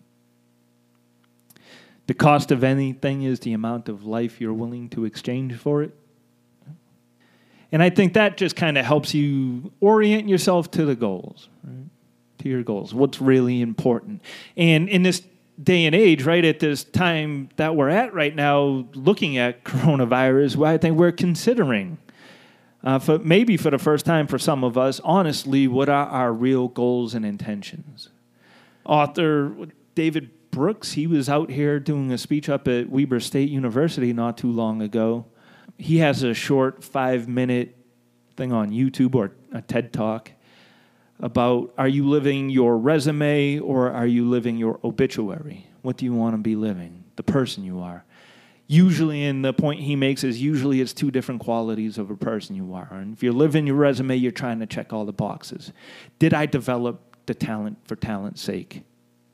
the 2.06 2.14
cost 2.14 2.50
of 2.50 2.62
anything 2.62 3.22
is 3.22 3.40
the 3.40 3.52
amount 3.52 3.88
of 3.88 4.04
life 4.04 4.40
you're 4.40 4.52
willing 4.52 4.88
to 4.90 5.04
exchange 5.04 5.54
for 5.54 5.82
it. 5.82 5.94
And 7.72 7.82
I 7.82 7.90
think 7.90 8.14
that 8.14 8.36
just 8.36 8.56
kind 8.56 8.78
of 8.78 8.84
helps 8.84 9.14
you 9.14 9.72
orient 9.80 10.28
yourself 10.28 10.70
to 10.72 10.84
the 10.84 10.94
goals, 10.94 11.48
right? 11.64 11.86
to 12.38 12.48
your 12.48 12.62
goals, 12.62 12.94
what's 12.94 13.20
really 13.20 13.60
important. 13.60 14.22
And 14.56 14.88
in 14.88 15.02
this 15.02 15.22
day 15.62 15.86
and 15.86 15.94
age, 15.94 16.24
right, 16.24 16.44
at 16.44 16.60
this 16.60 16.84
time 16.84 17.48
that 17.56 17.74
we're 17.74 17.88
at 17.88 18.12
right 18.14 18.34
now, 18.34 18.86
looking 18.94 19.38
at 19.38 19.64
coronavirus, 19.64 20.64
I 20.64 20.78
think 20.78 20.98
we're 20.98 21.12
considering 21.12 21.98
uh, 22.84 22.98
for 22.98 23.18
maybe 23.18 23.56
for 23.56 23.70
the 23.70 23.78
first 23.78 24.04
time 24.04 24.26
for 24.26 24.38
some 24.38 24.62
of 24.62 24.76
us, 24.76 25.00
honestly, 25.02 25.66
what 25.66 25.88
are 25.88 26.06
our 26.06 26.32
real 26.32 26.68
goals 26.68 27.14
and 27.14 27.24
intentions? 27.24 28.10
Author 28.84 29.54
David 29.94 30.30
Brooks, 30.50 30.92
he 30.92 31.06
was 31.06 31.28
out 31.28 31.50
here 31.50 31.80
doing 31.80 32.12
a 32.12 32.18
speech 32.18 32.48
up 32.48 32.68
at 32.68 32.90
Weber 32.90 33.20
State 33.20 33.48
University 33.48 34.12
not 34.12 34.36
too 34.36 34.52
long 34.52 34.82
ago. 34.82 35.24
He 35.78 35.98
has 35.98 36.22
a 36.22 36.34
short 36.34 36.84
five 36.84 37.26
minute 37.26 37.76
thing 38.36 38.52
on 38.52 38.70
YouTube 38.70 39.14
or 39.14 39.32
a 39.52 39.62
TED 39.62 39.92
Talk 39.92 40.30
about 41.20 41.72
are 41.78 41.88
you 41.88 42.06
living 42.06 42.50
your 42.50 42.76
resume 42.76 43.60
or 43.60 43.90
are 43.90 44.06
you 44.06 44.28
living 44.28 44.58
your 44.58 44.78
obituary? 44.84 45.66
What 45.80 45.96
do 45.96 46.04
you 46.04 46.12
want 46.12 46.34
to 46.34 46.38
be 46.38 46.54
living? 46.54 47.04
The 47.16 47.22
person 47.22 47.64
you 47.64 47.80
are 47.80 48.04
usually 48.66 49.24
and 49.24 49.44
the 49.44 49.52
point 49.52 49.80
he 49.80 49.94
makes 49.94 50.24
is 50.24 50.40
usually 50.40 50.80
it's 50.80 50.92
two 50.92 51.10
different 51.10 51.40
qualities 51.40 51.98
of 51.98 52.10
a 52.10 52.16
person 52.16 52.56
you 52.56 52.72
are 52.72 52.88
and 52.92 53.12
if 53.12 53.22
you're 53.22 53.32
living 53.32 53.66
your 53.66 53.76
resume 53.76 54.16
you're 54.16 54.32
trying 54.32 54.58
to 54.58 54.66
check 54.66 54.92
all 54.92 55.04
the 55.04 55.12
boxes 55.12 55.72
did 56.18 56.32
i 56.32 56.46
develop 56.46 57.16
the 57.26 57.34
talent 57.34 57.76
for 57.84 57.94
talent's 57.94 58.40
sake 58.40 58.82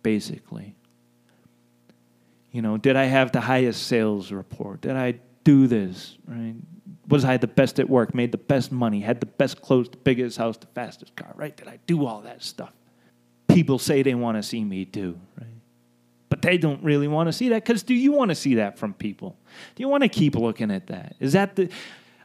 basically 0.02 0.74
you 2.50 2.60
know 2.60 2.76
did 2.76 2.96
i 2.96 3.04
have 3.04 3.30
the 3.30 3.40
highest 3.40 3.86
sales 3.86 4.32
report 4.32 4.80
did 4.80 4.96
i 4.96 5.14
do 5.44 5.66
this, 5.66 6.16
right? 6.26 6.54
Was 7.08 7.24
I 7.24 7.36
the 7.36 7.46
best 7.46 7.80
at 7.80 7.88
work, 7.88 8.14
made 8.14 8.32
the 8.32 8.38
best 8.38 8.70
money, 8.70 9.00
had 9.00 9.20
the 9.20 9.26
best 9.26 9.60
clothes, 9.62 9.88
the 9.88 9.96
biggest 9.96 10.38
house, 10.38 10.56
the 10.56 10.66
fastest 10.68 11.16
car, 11.16 11.32
right? 11.34 11.56
Did 11.56 11.68
I 11.68 11.78
do 11.86 12.06
all 12.06 12.20
that 12.22 12.42
stuff? 12.42 12.72
People 13.48 13.78
say 13.78 14.02
they 14.02 14.14
want 14.14 14.36
to 14.36 14.42
see 14.42 14.62
me 14.62 14.84
do, 14.84 15.18
right? 15.38 15.48
But 16.30 16.42
they 16.42 16.56
don't 16.56 16.82
really 16.82 17.08
want 17.08 17.26
to 17.26 17.32
see 17.32 17.50
that 17.50 17.64
because 17.64 17.82
do 17.82 17.92
you 17.92 18.12
want 18.12 18.30
to 18.30 18.34
see 18.34 18.54
that 18.54 18.78
from 18.78 18.94
people? 18.94 19.36
Do 19.74 19.82
you 19.82 19.88
want 19.88 20.04
to 20.04 20.08
keep 20.08 20.34
looking 20.34 20.70
at 20.70 20.86
that? 20.86 21.16
Is 21.20 21.34
that 21.34 21.56
the 21.56 21.68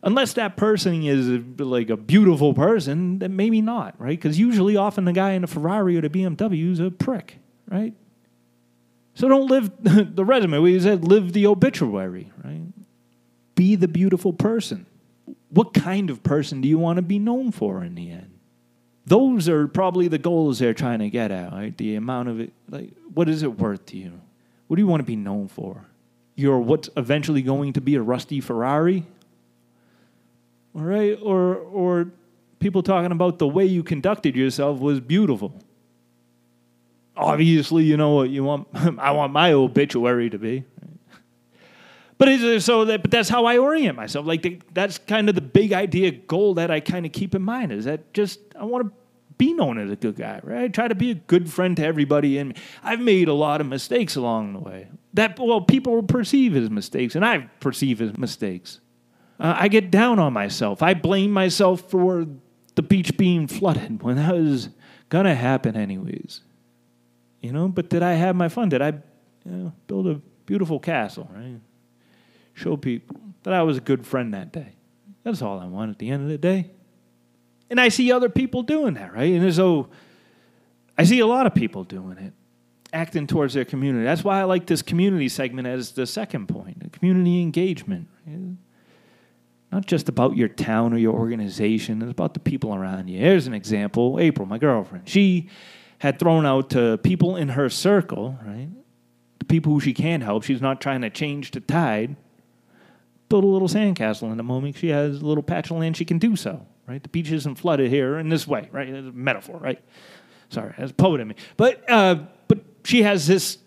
unless 0.06 0.34
that 0.34 0.56
person 0.56 1.04
is 1.04 1.44
like 1.60 1.90
a 1.90 1.98
beautiful 1.98 2.54
person, 2.54 3.20
then 3.20 3.36
maybe 3.36 3.62
not, 3.62 3.96
right? 4.00 4.18
Because 4.18 4.40
usually, 4.40 4.78
often 4.78 5.04
the 5.04 5.12
guy 5.12 5.32
in 5.32 5.44
a 5.44 5.48
Ferrari 5.48 5.98
or 5.98 6.02
the 6.02 6.10
BMW 6.10 6.72
is 6.72 6.80
a 6.80 6.92
prick, 6.92 7.40
right? 7.68 7.94
So 9.16 9.28
don't 9.28 9.48
live 9.48 9.72
the 10.16 10.24
resume. 10.24 10.60
We 10.60 10.80
said 10.80 11.04
live 11.04 11.34
the 11.34 11.48
obituary, 11.48 12.32
right? 12.44 12.62
Be 13.56 13.76
the 13.76 13.88
beautiful 13.88 14.32
person. 14.32 14.86
What 15.50 15.74
kind 15.74 16.10
of 16.10 16.22
person 16.22 16.62
do 16.62 16.68
you 16.68 16.78
want 16.78 16.98
to 16.98 17.02
be 17.02 17.18
known 17.18 17.52
for 17.52 17.84
in 17.84 17.96
the 17.96 18.12
end? 18.12 18.35
Those 19.06 19.48
are 19.48 19.68
probably 19.68 20.08
the 20.08 20.18
goals 20.18 20.60
they're 20.60 20.74
trying 20.74 21.00
to 21.00 21.10
get 21.10 21.32
at, 21.32 21.52
right? 21.52 21.78
The 21.78 21.96
amount 21.96 22.30
of 22.30 22.40
it, 22.40 22.54
like, 22.70 22.90
what 23.14 23.30
is 23.30 23.44
it 23.44 23.60
worth 23.60 23.86
to 23.88 23.98
you? 23.98 24.20
What 24.68 24.78
do 24.78 24.82
you 24.82 24.88
want 24.88 25.02
to 25.02 25.06
be 25.06 25.16
known 25.16 25.48
for? 25.48 25.86
You're 26.36 26.60
what's 26.60 26.90
eventually 26.98 27.42
going 27.42 27.74
to 27.74 27.82
be 27.82 27.96
a 27.96 28.02
rusty 28.02 28.42
Ferrari, 28.42 29.06
all 30.76 30.82
right? 30.82 31.18
Or, 31.22 31.56
or 31.56 32.08
people 32.60 32.82
talking 32.82 33.12
about 33.12 33.38
the 33.38 33.48
way 33.48 33.66
you 33.66 33.84
conducted 33.84 34.36
yourself 34.36 34.80
was 34.80 35.00
beautiful. 35.00 35.54
Obviously, 37.16 37.84
you 37.84 37.96
know 37.96 38.16
what 38.16 38.30
you 38.30 38.44
want. 38.44 38.68
I 38.74 39.12
want 39.12 39.32
my 39.32 39.54
obituary 39.54 40.30
to 40.32 40.38
be. 40.38 40.66
But 42.18 42.30
it's, 42.30 42.66
so 42.66 42.86
that, 42.86 43.02
but 43.02 43.12
that's 43.12 43.28
how 43.28 43.46
I 43.46 43.58
orient 43.58 43.98
myself. 43.98 44.26
Like 44.26 44.42
the, 44.42 44.60
that's 44.74 44.98
kind 44.98 45.28
of 45.28 45.36
the 45.36 45.42
big 45.42 45.74
idea 45.74 46.12
goal 46.12 46.54
that 46.56 46.72
I 46.72 46.80
kind 46.80 47.06
of 47.06 47.12
keep 47.12 47.36
in 47.36 47.42
mind 47.42 47.72
is 47.72 47.86
that 47.86 48.14
just 48.14 48.40
I 48.58 48.64
want 48.64 48.88
to 48.88 48.94
be 49.38 49.54
known 49.54 49.78
as 49.78 49.92
a 49.92 49.96
good 49.96 50.16
guy, 50.16 50.40
right? 50.44 50.64
I 50.64 50.68
try 50.70 50.88
to 50.88 50.96
be 50.96 51.12
a 51.12 51.16
good 51.16 51.52
friend 51.52 51.76
to 51.78 51.86
everybody, 51.86 52.38
and 52.38 52.58
I've 52.84 53.02
made 53.02 53.28
a 53.28 53.34
lot 53.34 53.60
of 53.60 53.68
mistakes 53.68 54.16
along 54.16 54.54
the 54.54 54.60
way. 54.60 54.88
That 55.14 55.38
well, 55.40 55.62
people 55.62 56.04
perceive 56.04 56.56
as 56.56 56.70
mistakes, 56.70 57.16
and 57.16 57.26
I 57.26 57.50
perceive 57.60 58.02
as 58.02 58.18
mistakes. 58.18 58.80
Uh, 59.40 59.56
I 59.58 59.68
get 59.68 59.92
down 59.92 60.20
on 60.20 60.32
myself. 60.32 60.82
I 60.82 60.94
blame 60.94 61.32
myself 61.32 61.90
for 61.90 62.26
the 62.76 62.82
beach 62.82 63.18
being 63.18 63.48
flooded 63.48 64.02
when 64.04 64.16
that 64.16 64.34
was 64.34 64.70
gonna 65.10 65.36
happen 65.36 65.76
anyways. 65.76 66.42
You 67.42 67.52
know, 67.52 67.68
but 67.68 67.90
did 67.90 68.02
I 68.02 68.14
have 68.14 68.36
my 68.36 68.50
fun? 68.50 68.70
Did 68.70 68.82
I 68.82 68.94
you 69.44 69.52
know, 69.52 69.74
build 69.88 70.08
a 70.08 70.16
beautiful 70.46 70.80
castle, 70.80 71.30
right? 71.34 71.60
Show 72.56 72.76
people 72.78 73.20
that 73.44 73.54
I 73.54 73.62
was 73.62 73.78
a 73.78 73.82
good 73.82 74.08
friend 74.08 74.34
that 74.34 74.52
day. 74.52 74.74
That's 75.24 75.42
all 75.42 75.60
I 75.60 75.66
want 75.66 75.92
at 75.92 76.00
the 76.00 76.10
end 76.10 76.24
of 76.24 76.30
the 76.30 76.38
day. 76.38 76.72
And 77.70 77.80
I 77.80 77.90
see 77.90 78.12
other 78.12 78.30
people 78.30 78.64
doing 78.64 78.96
that, 78.96 79.14
right? 79.14 79.34
And 79.34 79.54
so 79.54 79.90
I 80.98 81.04
see 81.04 81.20
a 81.20 81.28
lot 81.28 81.46
of 81.46 81.54
people 81.54 81.84
doing 81.84 82.18
it, 82.18 82.34
acting 82.94 83.28
towards 83.28 83.54
their 83.54 83.66
community. 83.66 84.06
That's 84.06 84.24
why 84.24 84.40
I 84.40 84.44
like 84.44 84.66
this 84.66 84.82
community 84.82 85.30
segment 85.30 85.68
as 85.68 85.92
the 85.92 86.06
second 86.06 86.48
point 86.48 86.92
community 86.94 87.42
engagement. 87.42 88.08
Right? 88.26 88.56
Not 89.72 89.86
just 89.88 90.08
about 90.10 90.38
your 90.38 90.48
town 90.48 90.94
or 90.94 90.98
your 90.98 91.14
organization, 91.14 92.02
it's 92.02 92.12
about 92.12 92.34
the 92.34 92.40
people 92.40 92.74
around 92.74 93.10
you. 93.10 93.20
Here's 93.20 93.48
an 93.48 93.54
example 93.54 94.20
April, 94.20 94.48
my 94.48 94.58
girlfriend. 94.58 95.10
She 95.10 95.50
had 96.00 96.20
thrown 96.20 96.46
out 96.46 96.70
to 96.72 96.98
people 97.00 97.36
in 97.36 97.50
her 97.50 97.70
circle, 97.70 98.38
right? 98.46 98.70
The 99.40 99.46
people 99.46 99.74
who 99.74 99.80
she 99.80 99.94
can 99.94 100.22
help. 100.22 100.44
She's 100.44 100.62
not 100.62 100.82
trying 100.82 101.02
to 101.02 101.10
change 101.10 101.52
the 101.52 101.60
tide 101.60 102.16
build 103.29 103.44
a 103.44 103.48
little 103.48 103.67
sandcastle 103.67 104.32
in 104.32 104.38
the 104.38 104.44
moment. 104.44 104.77
She 104.77 104.89
has 104.89 105.22
a 105.22 105.25
little 105.25 105.44
patch 105.44 105.72
of 105.72 105.77
land 105.77 105.98
she 105.98 106.05
can 106.05 106.20
do 106.20 106.35
so 106.35 106.66
right? 106.88 107.01
The 107.01 107.09
beach 107.09 107.31
isn't 107.31 107.55
flooded 107.55 107.90
here 107.90 108.18
in 108.18 108.29
this 108.29 108.48
way 108.48 108.70
right? 108.72 108.88
It's 108.88 109.07
a 109.07 109.11
metaphor 109.11 109.57
right? 109.57 109.83
Sorry 110.50 110.74
a 110.77 110.88
poet 110.90 111.22
in 111.22 111.27
me. 111.27 111.35
But 111.57 111.90
uh, 111.90 112.16
but 112.48 112.59
she 112.83 113.03
has 113.03 113.27
this 113.27 113.57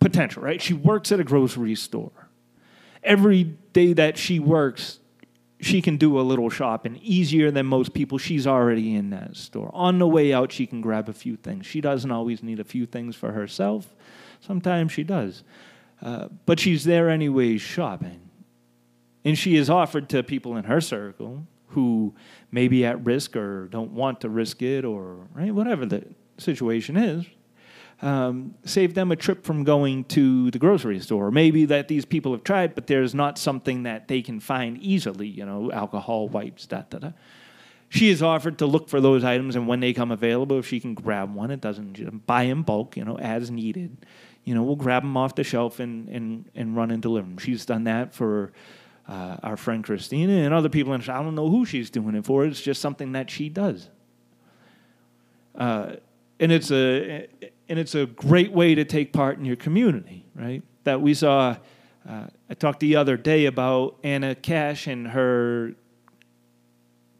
potential 0.00 0.42
right? 0.42 0.60
She 0.60 0.74
works 0.74 1.12
at 1.12 1.20
a 1.20 1.24
grocery 1.24 1.74
store. 1.74 2.12
Every 3.02 3.44
day 3.72 3.92
that 3.94 4.16
she 4.16 4.38
works 4.38 5.00
she 5.60 5.80
can 5.80 5.96
do 5.96 6.20
a 6.20 6.22
little 6.22 6.50
shopping 6.50 6.98
easier 7.02 7.50
than 7.50 7.64
most 7.64 7.94
people. 7.94 8.18
She's 8.18 8.46
already 8.46 8.94
in 8.94 9.10
that 9.10 9.34
store. 9.34 9.70
On 9.72 9.98
the 9.98 10.06
way 10.06 10.32
out 10.32 10.52
she 10.52 10.66
can 10.66 10.80
grab 10.80 11.08
a 11.08 11.12
few 11.12 11.36
things. 11.36 11.66
She 11.66 11.80
doesn't 11.80 12.10
always 12.10 12.42
need 12.42 12.60
a 12.60 12.64
few 12.64 12.86
things 12.86 13.16
for 13.16 13.32
herself. 13.32 13.94
Sometimes 14.40 14.92
she 14.92 15.04
does. 15.04 15.42
Uh, 16.02 16.28
but 16.44 16.60
she's 16.60 16.84
there 16.84 17.08
anyways 17.08 17.62
shopping 17.62 18.20
and 19.24 19.38
she 19.38 19.56
is 19.56 19.70
offered 19.70 20.08
to 20.10 20.22
people 20.22 20.56
in 20.56 20.64
her 20.64 20.80
circle 20.80 21.46
who 21.68 22.14
may 22.52 22.68
be 22.68 22.84
at 22.84 23.04
risk 23.04 23.36
or 23.36 23.66
don't 23.68 23.92
want 23.92 24.20
to 24.20 24.28
risk 24.28 24.62
it 24.62 24.84
or 24.84 25.26
right, 25.34 25.52
whatever 25.52 25.84
the 25.84 26.04
situation 26.38 26.96
is. 26.96 27.26
Um, 28.02 28.54
save 28.64 28.94
them 28.94 29.12
a 29.12 29.16
trip 29.16 29.44
from 29.44 29.64
going 29.64 30.04
to 30.04 30.50
the 30.50 30.58
grocery 30.58 31.00
store. 31.00 31.30
Maybe 31.30 31.64
that 31.66 31.88
these 31.88 32.04
people 32.04 32.32
have 32.32 32.44
tried, 32.44 32.74
but 32.74 32.86
there's 32.86 33.14
not 33.14 33.38
something 33.38 33.84
that 33.84 34.08
they 34.08 34.20
can 34.20 34.40
find 34.40 34.78
easily, 34.78 35.26
you 35.26 35.46
know, 35.46 35.72
alcohol, 35.72 36.28
wipes, 36.28 36.66
da 36.66 36.82
da 36.90 36.98
da. 36.98 37.10
She 37.88 38.10
is 38.10 38.22
offered 38.22 38.58
to 38.58 38.66
look 38.66 38.88
for 38.88 39.00
those 39.00 39.22
items, 39.22 39.54
and 39.54 39.68
when 39.68 39.78
they 39.78 39.92
come 39.92 40.10
available, 40.10 40.58
if 40.58 40.66
she 40.66 40.80
can 40.80 40.94
grab 40.94 41.32
one, 41.32 41.52
it 41.52 41.60
doesn't 41.60 42.26
buy 42.26 42.42
in 42.42 42.62
bulk, 42.62 42.96
you 42.96 43.04
know, 43.04 43.16
as 43.18 43.50
needed. 43.50 43.96
You 44.42 44.54
know, 44.54 44.64
we'll 44.64 44.76
grab 44.76 45.02
them 45.02 45.16
off 45.16 45.36
the 45.36 45.44
shelf 45.44 45.78
and, 45.78 46.08
and, 46.08 46.50
and 46.54 46.76
run 46.76 46.90
and 46.90 47.00
deliver 47.00 47.26
them. 47.26 47.38
She's 47.38 47.64
done 47.64 47.84
that 47.84 48.12
for 48.12 48.52
uh, 49.08 49.36
our 49.42 49.56
friend 49.56 49.84
Christina 49.84 50.32
and 50.32 50.54
other 50.54 50.68
people. 50.68 50.92
I 50.92 50.98
don't 50.98 51.34
know 51.34 51.50
who 51.50 51.64
she's 51.64 51.90
doing 51.90 52.14
it 52.14 52.24
for. 52.24 52.44
It's 52.44 52.60
just 52.60 52.80
something 52.80 53.12
that 53.12 53.30
she 53.30 53.48
does. 53.48 53.88
Uh, 55.54 55.96
and 56.40 56.50
it's 56.50 56.70
a 56.70 57.28
and 57.68 57.78
it's 57.78 57.94
a 57.94 58.06
great 58.06 58.52
way 58.52 58.74
to 58.74 58.84
take 58.84 59.12
part 59.12 59.38
in 59.38 59.44
your 59.44 59.56
community, 59.56 60.26
right? 60.34 60.62
That 60.84 61.00
we 61.00 61.14
saw. 61.14 61.56
Uh, 62.06 62.26
I 62.50 62.54
talked 62.54 62.80
the 62.80 62.96
other 62.96 63.16
day 63.16 63.46
about 63.46 63.98
Anna 64.04 64.34
Cash 64.34 64.86
and 64.86 65.08
her 65.08 65.74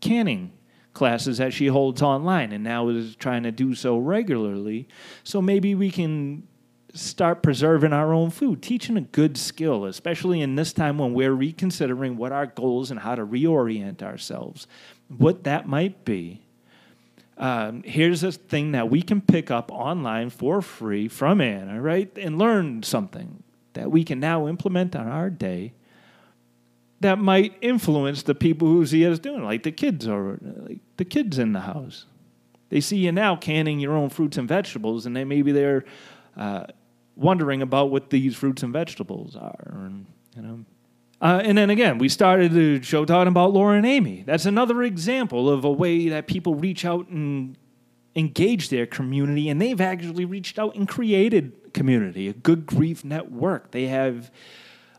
canning 0.00 0.52
classes 0.92 1.38
that 1.38 1.52
she 1.54 1.68
holds 1.68 2.02
online, 2.02 2.52
and 2.52 2.62
now 2.62 2.88
is 2.88 3.16
trying 3.16 3.44
to 3.44 3.52
do 3.52 3.74
so 3.74 3.96
regularly. 3.96 4.86
So 5.22 5.40
maybe 5.40 5.74
we 5.74 5.90
can 5.90 6.46
start 6.94 7.42
preserving 7.42 7.92
our 7.92 8.12
own 8.12 8.30
food, 8.30 8.62
teaching 8.62 8.96
a 8.96 9.02
good 9.02 9.36
skill, 9.36 9.84
especially 9.84 10.40
in 10.40 10.54
this 10.54 10.72
time 10.72 10.96
when 10.96 11.12
we're 11.12 11.32
reconsidering 11.32 12.16
what 12.16 12.32
our 12.32 12.46
goals 12.46 12.90
and 12.90 13.00
how 13.00 13.16
to 13.16 13.26
reorient 13.26 14.02
ourselves, 14.02 14.66
what 15.08 15.44
that 15.44 15.68
might 15.68 16.04
be. 16.04 16.40
Um, 17.36 17.82
here's 17.82 18.22
a 18.22 18.30
thing 18.30 18.72
that 18.72 18.90
we 18.90 19.02
can 19.02 19.20
pick 19.20 19.50
up 19.50 19.72
online 19.72 20.30
for 20.30 20.62
free 20.62 21.08
from 21.08 21.40
Anna, 21.40 21.82
right? 21.82 22.16
And 22.16 22.38
learn 22.38 22.84
something 22.84 23.42
that 23.72 23.90
we 23.90 24.04
can 24.04 24.20
now 24.20 24.46
implement 24.46 24.94
on 24.94 25.08
our 25.08 25.30
day 25.30 25.72
that 27.00 27.18
might 27.18 27.56
influence 27.60 28.22
the 28.22 28.36
people 28.36 28.68
who 28.68 28.86
see 28.86 29.04
us 29.04 29.18
doing, 29.18 29.42
like 29.42 29.64
the 29.64 29.72
kids 29.72 30.06
or 30.06 30.38
like 30.40 30.78
the 30.96 31.04
kids 31.04 31.38
in 31.38 31.52
the 31.52 31.60
house. 31.60 32.06
They 32.70 32.80
see 32.80 32.98
you 32.98 33.10
now 33.12 33.34
canning 33.36 33.80
your 33.80 33.94
own 33.94 34.10
fruits 34.10 34.38
and 34.38 34.48
vegetables, 34.48 35.04
and 35.04 35.14
they 35.14 35.24
maybe 35.24 35.50
they're 35.52 35.84
uh, 36.36 36.66
wondering 37.16 37.62
about 37.62 37.90
what 37.90 38.10
these 38.10 38.34
fruits 38.34 38.62
and 38.62 38.72
vegetables 38.72 39.36
are. 39.36 39.72
And, 39.72 40.06
you 40.36 40.42
know. 40.42 40.64
Uh, 41.20 41.40
and 41.44 41.56
then 41.56 41.70
again, 41.70 41.98
we 41.98 42.08
started 42.08 42.52
the 42.52 42.82
show 42.82 43.04
talking 43.04 43.28
about 43.28 43.52
Laura 43.52 43.76
and 43.76 43.86
Amy. 43.86 44.24
That's 44.26 44.46
another 44.46 44.82
example 44.82 45.48
of 45.48 45.64
a 45.64 45.70
way 45.70 46.08
that 46.08 46.26
people 46.26 46.54
reach 46.54 46.84
out 46.84 47.08
and 47.08 47.56
engage 48.16 48.68
their 48.68 48.86
community, 48.86 49.48
and 49.48 49.60
they've 49.60 49.80
actually 49.80 50.24
reached 50.24 50.58
out 50.58 50.74
and 50.76 50.86
created 50.86 51.72
community, 51.72 52.28
a 52.28 52.32
good 52.32 52.66
grief 52.66 53.04
network. 53.04 53.72
They 53.72 53.86
have 53.86 54.30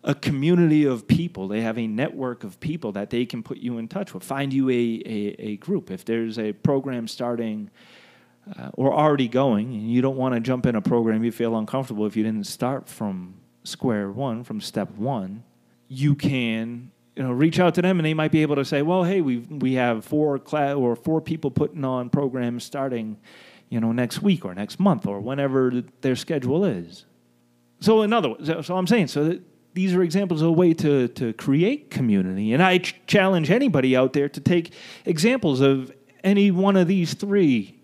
a 0.04 0.14
community 0.14 0.86
of 0.86 1.08
people. 1.08 1.48
They 1.48 1.62
have 1.62 1.78
a 1.78 1.88
network 1.88 2.44
of 2.44 2.60
people 2.60 2.92
that 2.92 3.10
they 3.10 3.26
can 3.26 3.42
put 3.42 3.58
you 3.58 3.78
in 3.78 3.88
touch 3.88 4.14
with, 4.14 4.24
find 4.24 4.54
you 4.54 4.70
a, 4.70 4.74
a, 4.74 5.36
a 5.40 5.58
group. 5.58 5.90
If 5.90 6.06
there's 6.06 6.38
a 6.38 6.54
program 6.54 7.08
starting 7.08 7.72
uh, 8.58 8.70
or 8.74 8.94
already 8.94 9.28
going, 9.28 9.74
and 9.74 9.92
you 9.92 10.02
don't 10.02 10.18
want 10.18 10.36
to 10.36 10.40
jump 10.40 10.66
in 10.66 10.76
a 10.76 10.82
program 10.82 11.24
you 11.24 11.32
feel 11.32 11.58
uncomfortable 11.58 12.06
if 12.06 12.16
you 12.16 12.24
didn't 12.24 12.46
start 12.46 12.88
from 12.88 13.36
square 13.64 14.12
one, 14.12 14.44
from 14.44 14.62
step 14.62 14.92
one, 14.92 15.44
you 15.88 16.16
can 16.16 16.92
you 17.16 17.24
know 17.24 17.32
reach 17.32 17.60
out 17.60 17.74
to 17.76 17.82
them 17.82 18.00
and 18.00 18.06
they 18.06 18.14
might 18.14 18.32
be 18.32 18.42
able 18.42 18.56
to 18.56 18.66
say, 18.66 18.82
well, 18.82 19.04
hey, 19.04 19.22
we 19.22 19.38
we 19.38 19.74
have 19.74 20.06
four 20.06 20.38
class 20.38 20.76
or 20.76 20.96
four 20.96 21.22
people 21.22 21.50
putting 21.52 21.84
on 21.84 22.10
programs 22.10 22.64
starting, 22.64 23.18
you 23.70 23.80
know, 23.80 23.92
next 23.92 24.22
week 24.22 24.46
or 24.46 24.54
next 24.54 24.80
month 24.80 25.06
or 25.06 25.20
whenever 25.20 25.84
their 26.02 26.16
schedule 26.16 26.66
is. 26.66 27.06
So 27.80 28.02
in 28.04 28.14
other 28.14 28.30
words, 28.30 28.50
so 28.66 28.78
I'm 28.78 28.88
saying 28.88 29.08
so. 29.08 29.40
these 29.74 29.94
are 29.94 30.02
examples 30.02 30.42
of 30.42 30.48
a 30.48 30.52
way 30.52 30.74
to, 30.74 31.10
to 31.10 31.34
create 31.34 31.92
community. 31.92 32.54
And 32.54 32.64
I 32.64 32.78
ch- 32.78 32.96
challenge 33.08 33.52
anybody 33.52 33.96
out 33.96 34.14
there 34.14 34.30
to 34.30 34.40
take 34.40 34.74
examples 35.04 35.60
of 35.60 35.92
any 36.24 36.50
one 36.50 36.78
of 36.78 36.88
these 36.88 37.14
three 37.14 37.75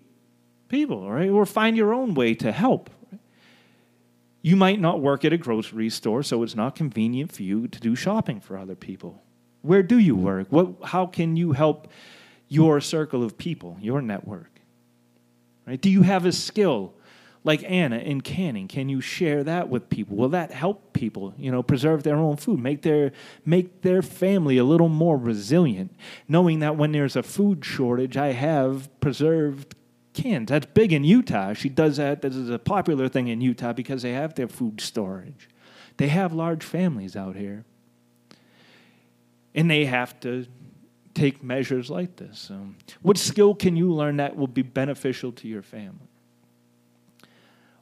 people, 0.72 1.08
right? 1.08 1.28
Or 1.28 1.46
find 1.46 1.76
your 1.76 1.94
own 1.94 2.14
way 2.14 2.34
to 2.36 2.50
help. 2.50 2.90
You 4.40 4.56
might 4.56 4.80
not 4.80 5.00
work 5.00 5.24
at 5.24 5.32
a 5.32 5.36
grocery 5.36 5.90
store, 5.90 6.24
so 6.24 6.42
it's 6.42 6.56
not 6.56 6.74
convenient 6.74 7.30
for 7.30 7.44
you 7.44 7.68
to 7.68 7.78
do 7.78 7.94
shopping 7.94 8.40
for 8.40 8.56
other 8.58 8.74
people. 8.74 9.22
Where 9.60 9.84
do 9.84 9.98
you 9.98 10.16
work? 10.16 10.48
What, 10.50 10.74
how 10.82 11.06
can 11.06 11.36
you 11.36 11.52
help 11.52 11.86
your 12.48 12.80
circle 12.80 13.22
of 13.22 13.38
people, 13.38 13.76
your 13.80 14.02
network? 14.02 14.50
Right? 15.66 15.80
Do 15.80 15.90
you 15.90 16.02
have 16.02 16.24
a 16.24 16.32
skill 16.32 16.94
like 17.44 17.62
Anna 17.64 17.98
in 17.98 18.22
canning? 18.22 18.66
Can 18.66 18.88
you 18.88 19.00
share 19.00 19.44
that 19.44 19.68
with 19.68 19.90
people? 19.90 20.16
Will 20.16 20.30
that 20.30 20.52
help 20.52 20.92
people, 20.94 21.34
you 21.36 21.52
know, 21.52 21.62
preserve 21.62 22.02
their 22.02 22.16
own 22.16 22.36
food, 22.36 22.58
make 22.58 22.82
their 22.82 23.12
make 23.44 23.82
their 23.82 24.02
family 24.02 24.58
a 24.58 24.64
little 24.64 24.88
more 24.88 25.16
resilient, 25.16 25.94
knowing 26.26 26.60
that 26.60 26.76
when 26.76 26.92
there's 26.92 27.14
a 27.14 27.22
food 27.22 27.64
shortage, 27.64 28.16
I 28.16 28.32
have 28.32 28.88
preserved 29.00 29.76
cans. 30.14 30.48
That's 30.48 30.66
big 30.66 30.92
in 30.92 31.04
Utah. 31.04 31.52
She 31.54 31.68
does 31.68 31.96
that. 31.96 32.22
This 32.22 32.36
is 32.36 32.50
a 32.50 32.58
popular 32.58 33.08
thing 33.08 33.28
in 33.28 33.40
Utah 33.40 33.72
because 33.72 34.02
they 34.02 34.12
have 34.12 34.34
their 34.34 34.48
food 34.48 34.80
storage. 34.80 35.48
They 35.96 36.08
have 36.08 36.32
large 36.32 36.64
families 36.64 37.16
out 37.16 37.36
here. 37.36 37.64
And 39.54 39.70
they 39.70 39.84
have 39.84 40.18
to 40.20 40.46
take 41.14 41.42
measures 41.42 41.90
like 41.90 42.16
this. 42.16 42.50
Um, 42.50 42.76
what 43.02 43.18
skill 43.18 43.54
can 43.54 43.76
you 43.76 43.92
learn 43.92 44.16
that 44.16 44.36
will 44.36 44.46
be 44.46 44.62
beneficial 44.62 45.32
to 45.32 45.48
your 45.48 45.62
family? 45.62 46.08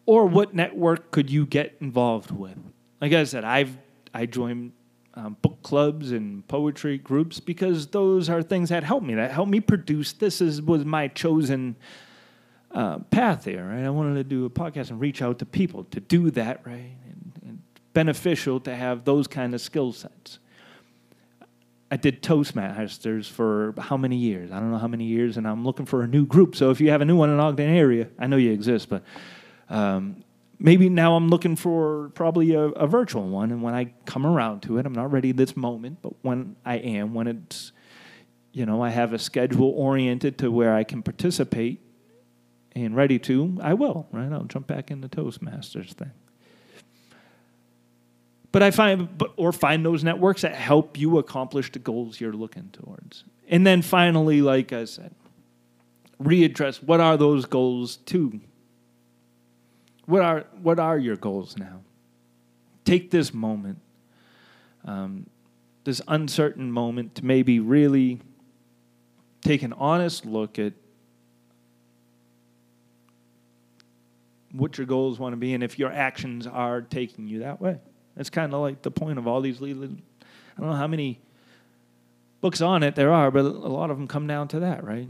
Or 0.07 0.27
what 0.27 0.55
network 0.55 1.13
could 1.13 1.31
you 1.31 1.47
get 1.47 1.77
involved 1.81 2.33
with? 2.33 2.59
Like 3.01 3.13
I 3.13 3.25
said, 3.25 3.45
I've 3.45 3.77
I 4.13 4.27
joined 4.27 4.73
um, 5.15 5.37
book 5.41 5.63
clubs 5.63 6.11
and 6.11 6.47
poetry 6.49 6.99
groups 6.99 7.39
because 7.39 7.87
those 7.89 8.29
are 8.29 8.43
things 8.43 8.71
that 8.71 8.83
help 8.83 9.03
me. 9.03 9.15
That 9.15 9.31
help 9.31 9.49
me 9.49 9.61
produce. 9.61 10.13
This 10.13 10.41
is 10.41 10.61
was 10.61 10.85
my 10.85 11.09
chosen 11.09 11.77
uh, 12.73 12.99
path 12.99 13.45
there, 13.45 13.67
Right, 13.67 13.85
I 13.85 13.91
wanted 13.91 14.15
to 14.15 14.25
do 14.25 14.45
a 14.45 14.51
podcast 14.51 14.91
and 14.91 15.01
reach 15.01 15.23
out 15.23 15.39
to 15.41 15.47
people 15.47 15.85
to 15.85 16.01
do 16.01 16.31
that. 16.33 16.61
Right, 16.65 16.97
and, 17.05 17.33
and 17.45 17.63
beneficial 17.93 18.61
to 18.61 18.75
have 18.75 19.05
those 19.05 19.27
kind 19.27 19.55
of 19.55 19.61
skill 19.61 19.93
sets. 19.93 20.39
I 21.91 21.97
did 21.97 22.23
Toastmasters 22.23 23.29
for 23.29 23.75
how 23.77 23.97
many 23.97 24.17
years? 24.17 24.53
I 24.53 24.61
don't 24.61 24.71
know 24.71 24.79
how 24.79 24.87
many 24.87 25.07
years, 25.07 25.37
and 25.37 25.47
I'm 25.47 25.65
looking 25.65 25.87
for 25.87 26.03
a 26.03 26.07
new 26.07 26.25
group. 26.25 26.55
So 26.55 26.71
if 26.71 26.81
you 26.81 26.91
have 26.91 27.01
a 27.01 27.05
new 27.05 27.17
one 27.17 27.31
in 27.31 27.41
Ogden 27.41 27.69
area, 27.69 28.09
I 28.17 28.29
know 28.29 28.37
you 28.37 28.53
exist, 28.53 28.89
but 28.89 29.03
um, 29.69 30.23
maybe 30.61 30.89
now 30.89 31.17
I'm 31.17 31.29
looking 31.29 31.57
for 31.57 32.11
probably 32.15 32.55
a, 32.55 32.61
a, 32.61 32.87
virtual 32.87 33.29
one. 33.29 33.51
And 33.51 33.61
when 33.63 33.75
I 33.75 33.93
come 34.05 34.25
around 34.25 34.61
to 34.63 34.79
it, 34.79 34.87
I'm 34.87 34.93
not 34.93 35.11
ready 35.11 35.33
this 35.33 35.57
moment, 35.57 35.99
but 36.01 36.13
when 36.23 36.55
I 36.65 36.77
am, 36.77 37.13
when 37.13 37.27
it's, 37.27 37.73
you 38.53 38.67
know, 38.67 38.83
I 38.83 38.91
have 38.91 39.13
a 39.13 39.19
schedule 39.19 39.71
oriented 39.71 40.39
to 40.39 40.51
where 40.51 40.75
I 40.75 40.85
can 40.85 41.03
participate 41.03 41.81
and 42.75 42.95
ready 42.95 43.19
to, 43.21 43.59
I 43.61 43.75
will, 43.75 44.07
right? 44.13 44.33
I'll 44.33 44.45
jump 44.45 44.67
back 44.67 44.91
in 44.91 45.01
the 45.01 45.09
Toastmasters 45.09 45.93
thing. 45.93 46.13
But 48.53 48.63
I 48.63 48.71
find, 48.71 49.09
or 49.37 49.53
find 49.53 49.85
those 49.85 50.03
networks 50.03 50.43
that 50.43 50.55
help 50.55 50.99
you 50.99 51.19
accomplish 51.19 51.71
the 51.71 51.79
goals 51.79 52.21
you're 52.21 52.33
looking 52.33 52.71
towards. 52.73 53.25
And 53.49 53.67
then 53.67 53.83
finally, 53.83 54.43
like 54.43 54.73
I 54.73 54.85
said, 54.85 55.15
readdress 56.23 56.83
what 56.83 57.01
are 57.01 57.17
those 57.17 57.45
goals 57.47 57.97
too. 57.97 58.41
What 60.07 60.23
are 60.23 60.45
what 60.63 60.79
are 60.79 60.99
your 60.99 61.17
goals 61.17 61.57
now? 61.57 61.81
Take 62.85 63.11
this 63.11 63.33
moment, 63.33 63.79
um, 64.85 65.27
this 65.85 66.01
uncertain 66.09 66.73
moment, 66.73 67.15
to 67.17 67.25
maybe 67.25 67.61
really 67.61 68.21
take 69.43 69.63
an 69.63 69.73
honest 69.75 70.27
look 70.27 70.59
at 70.59 70.73
what 74.53 74.79
your 74.79 74.87
goals 74.87 75.19
want 75.19 75.33
to 75.33 75.37
be 75.37 75.55
and 75.55 75.63
if 75.63 75.79
your 75.79 75.93
actions 75.93 76.47
are 76.47 76.83
taking 76.83 77.27
you 77.27 77.41
that 77.41 77.61
way. 77.61 77.79
That's 78.17 78.31
kind 78.31 78.53
of 78.53 78.61
like 78.61 78.83
the 78.83 78.91
point 78.91 79.19
of 79.19 79.27
all 79.27 79.41
these. 79.41 79.61
Little 79.61 79.85
I 79.85 80.61
don't 80.61 80.71
know 80.71 80.77
how 80.77 80.87
many 80.87 81.21
books 82.41 82.61
on 82.61 82.83
it 82.83 82.95
there 82.95 83.13
are, 83.13 83.31
but 83.31 83.45
a 83.45 83.49
lot 83.49 83.91
of 83.91 83.97
them 83.97 84.09
come 84.09 84.27
down 84.27 84.49
to 84.49 84.61
that, 84.61 84.85
right? 84.85 85.09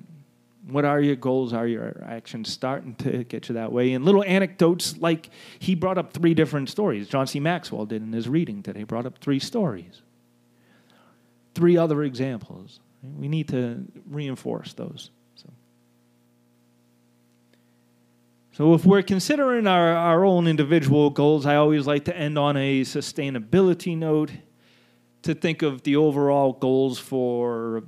What 0.68 0.85
are 0.85 1.00
your 1.00 1.16
goals? 1.16 1.53
Are 1.53 1.66
your 1.66 2.05
actions 2.07 2.53
starting 2.53 2.94
to 2.96 3.24
get 3.24 3.48
you 3.48 3.55
that 3.55 3.72
way? 3.72 3.94
And 3.94 4.05
little 4.05 4.22
anecdotes 4.24 4.96
like 4.98 5.31
he 5.59 5.74
brought 5.74 5.96
up 5.96 6.12
three 6.12 6.35
different 6.35 6.68
stories. 6.68 7.09
John 7.09 7.26
C. 7.26 7.40
Maxwell 7.40 7.87
did 7.87 8.03
in 8.03 8.12
his 8.12 8.29
reading 8.29 8.62
today, 8.62 8.83
brought 8.85 9.07
up 9.07 9.18
three 9.18 9.38
stories. 9.38 10.03
Three 11.55 11.76
other 11.76 12.03
examples. 12.03 12.79
We 13.03 13.29
need 13.29 13.48
to 13.48 13.87
reinforce 14.09 14.74
those. 14.74 15.11
So, 18.52 18.74
if 18.74 18.84
we're 18.84 19.02
considering 19.02 19.68
our, 19.68 19.94
our 19.94 20.24
own 20.24 20.48
individual 20.48 21.10
goals, 21.10 21.46
I 21.46 21.54
always 21.54 21.86
like 21.86 22.04
to 22.06 22.16
end 22.16 22.36
on 22.36 22.56
a 22.56 22.80
sustainability 22.80 23.96
note 23.96 24.32
to 25.22 25.34
think 25.34 25.62
of 25.62 25.82
the 25.84 25.94
overall 25.94 26.52
goals 26.54 26.98
for 26.98 27.84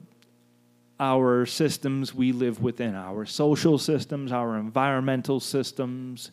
our 1.00 1.46
systems 1.46 2.14
we 2.14 2.30
live 2.30 2.62
within, 2.62 2.94
our 2.94 3.26
social 3.26 3.76
systems, 3.76 4.30
our 4.30 4.56
environmental 4.56 5.40
systems. 5.40 6.30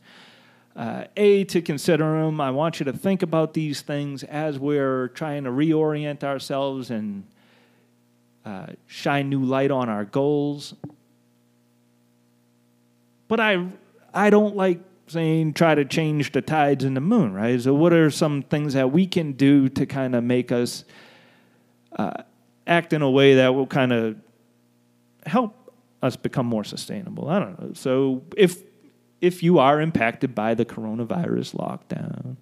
Uh, 0.76 1.06
a, 1.18 1.44
to 1.46 1.62
consider 1.62 2.22
them. 2.22 2.40
I 2.40 2.52
want 2.52 2.80
you 2.80 2.84
to 2.86 2.94
think 2.94 3.24
about 3.24 3.56
these 3.56 3.82
things 3.82 4.24
as 4.24 4.60
we're 4.60 5.08
trying 5.10 5.46
to 5.46 5.50
reorient 5.50 6.24
ourselves 6.24 6.92
and 6.92 7.24
uh, 8.46 8.68
shine 8.86 9.28
new 9.28 9.44
light 9.44 9.72
on 9.72 9.90
our 9.90 10.06
goals. 10.06 10.76
But 13.28 13.40
I 13.40 13.68
I 14.14 14.30
don't 14.30 14.56
like 14.56 14.82
saying 15.08 15.54
try 15.54 15.76
to 15.76 15.86
change 15.86 16.32
the 16.32 16.42
tides 16.42 16.84
in 16.84 16.94
the 16.94 17.02
moon, 17.02 17.34
right? 17.34 17.60
So, 17.60 17.74
what 17.74 17.94
are 17.94 18.10
some 18.10 18.44
things 18.44 18.74
that 18.74 18.92
we 18.92 19.08
can 19.08 19.34
do 19.34 19.70
to 19.70 19.86
kind 19.86 20.16
of 20.16 20.24
make 20.24 20.52
us 20.52 20.86
uh, 21.94 22.24
act 22.68 22.94
in 22.94 23.02
a 23.02 23.10
way 23.10 23.36
that 23.36 23.54
will 23.54 23.68
kind 23.68 23.92
of 23.92 24.18
help 25.26 25.74
us 26.02 26.16
become 26.16 26.46
more 26.46 26.64
sustainable? 26.64 27.30
I 27.30 27.40
don't 27.40 27.62
know. 27.62 27.74
So, 27.74 28.24
if 28.38 28.62
if 29.22 29.44
you 29.44 29.60
are 29.60 29.82
impacted 29.82 30.34
by 30.34 30.54
the 30.54 30.66
coronavirus 30.66 31.56
lockdown, 31.56 32.38